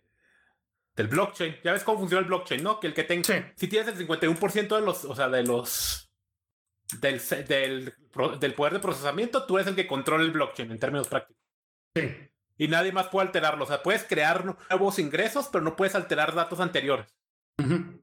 [0.97, 1.57] del blockchain.
[1.63, 2.81] Ya ves cómo funciona el blockchain, ¿no?
[2.81, 3.25] Que el que tenga.
[3.25, 3.35] Sí.
[3.57, 5.05] Si tienes el 51% de los.
[5.05, 6.08] O sea, de los.
[7.01, 7.95] Del, del,
[8.41, 11.43] del poder de procesamiento, tú eres el que controla el blockchain en términos prácticos.
[11.95, 12.29] Sí
[12.59, 13.65] y nadie más puede alterarlo.
[13.65, 17.07] O sea, puedes crear nuevos ingresos, pero no puedes alterar datos anteriores.
[17.59, 18.03] Uh -huh.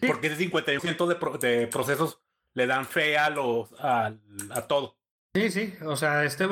[0.00, 0.06] sí.
[0.06, 2.22] Porque ese 51% de, pro de, procesos
[2.54, 4.14] le dan fe a los a,
[4.50, 4.96] a, todo.
[5.34, 5.74] Sí, sí.
[5.84, 6.46] O sea, este,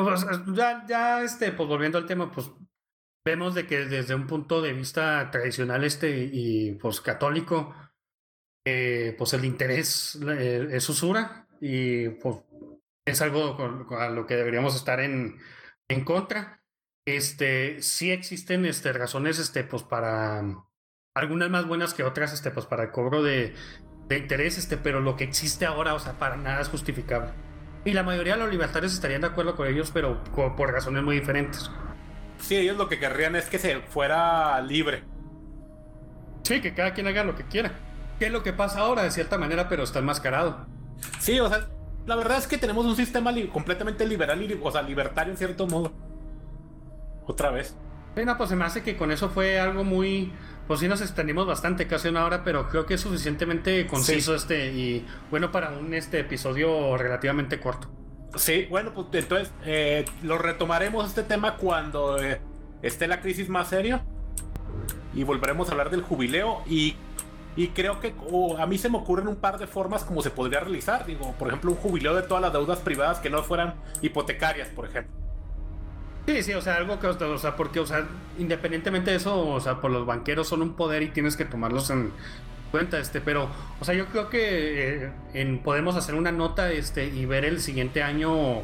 [0.52, 2.50] ya, ya, este, pues volviendo al tema, pues
[3.24, 7.74] vemos de que desde un punto de vista tradicional este y pues católico,
[8.66, 12.36] eh, pues el interés eh, es usura y pues
[13.06, 15.38] es algo con, con, a lo que deberíamos estar en,
[15.88, 16.64] en contra
[17.06, 20.42] este, sí existen este, razones este, pues, para,
[21.14, 23.54] algunas más buenas que otras, este, pues para el cobro de,
[24.08, 27.32] de interés, este, pero lo que existe ahora, o sea, para nada es justificable.
[27.84, 31.20] Y la mayoría de los libertarios estarían de acuerdo con ellos, pero por razones muy
[31.20, 31.70] diferentes.
[32.38, 35.04] Sí, ellos lo que querrían es que se fuera libre.
[36.42, 37.72] Sí, que cada quien haga lo que quiera.
[38.18, 40.66] Que es lo que pasa ahora, de cierta manera, pero está enmascarado.
[41.18, 41.68] Sí, o sea,
[42.06, 45.36] la verdad es que tenemos un sistema li- completamente liberal, y, o sea, libertario en
[45.38, 45.92] cierto modo.
[47.26, 47.76] Otra vez.
[48.14, 50.32] Bueno, pues se me hace que con eso fue algo muy.
[50.68, 54.72] Pues sí, nos extendimos bastante, casi una hora, pero creo que es suficientemente conciso este
[54.72, 57.90] y bueno para un este episodio relativamente corto.
[58.36, 62.40] Sí, bueno, pues entonces eh, lo retomaremos este tema cuando eh,
[62.82, 64.04] esté la crisis más seria.
[65.14, 66.62] Y volveremos a hablar del jubileo.
[66.66, 66.96] Y,
[67.56, 70.30] y creo que o a mí se me ocurren un par de formas como se
[70.30, 71.06] podría realizar.
[71.06, 74.86] Digo, por ejemplo, un jubileo de todas las deudas privadas que no fueran hipotecarias, por
[74.86, 75.12] ejemplo.
[76.26, 78.06] Sí, sí, o sea, algo que, o sea, porque, o sea,
[78.38, 81.90] independientemente de eso, o sea, por los banqueros son un poder y tienes que tomarlos
[81.90, 82.12] en
[82.70, 87.06] cuenta, este, pero, o sea, yo creo que eh, en, podemos hacer una nota, este,
[87.06, 88.62] y ver el siguiente año,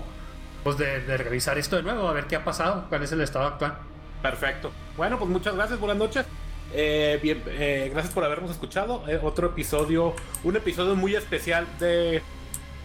[0.64, 3.20] pues, de, de revisar esto de nuevo, a ver qué ha pasado, cuál es el
[3.20, 3.76] estado actual.
[4.22, 4.72] Perfecto.
[4.96, 6.24] Bueno, pues muchas gracias, buenas noches.
[6.72, 9.04] Eh, bien, eh, gracias por habernos escuchado.
[9.08, 10.14] Eh, otro episodio,
[10.44, 12.22] un episodio muy especial de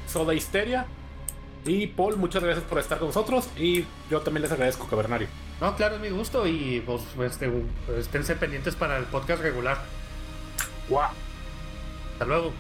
[0.07, 0.86] Soda Histeria.
[1.65, 3.49] Y Paul, muchas gracias por estar con nosotros.
[3.57, 5.27] Y yo también les agradezco, Cavernario.
[5.61, 7.51] No, claro, es mi gusto y, pues, este,
[7.97, 9.77] esténse pendientes para el podcast regular.
[10.89, 11.09] ¡Guau!
[12.13, 12.51] Hasta luego.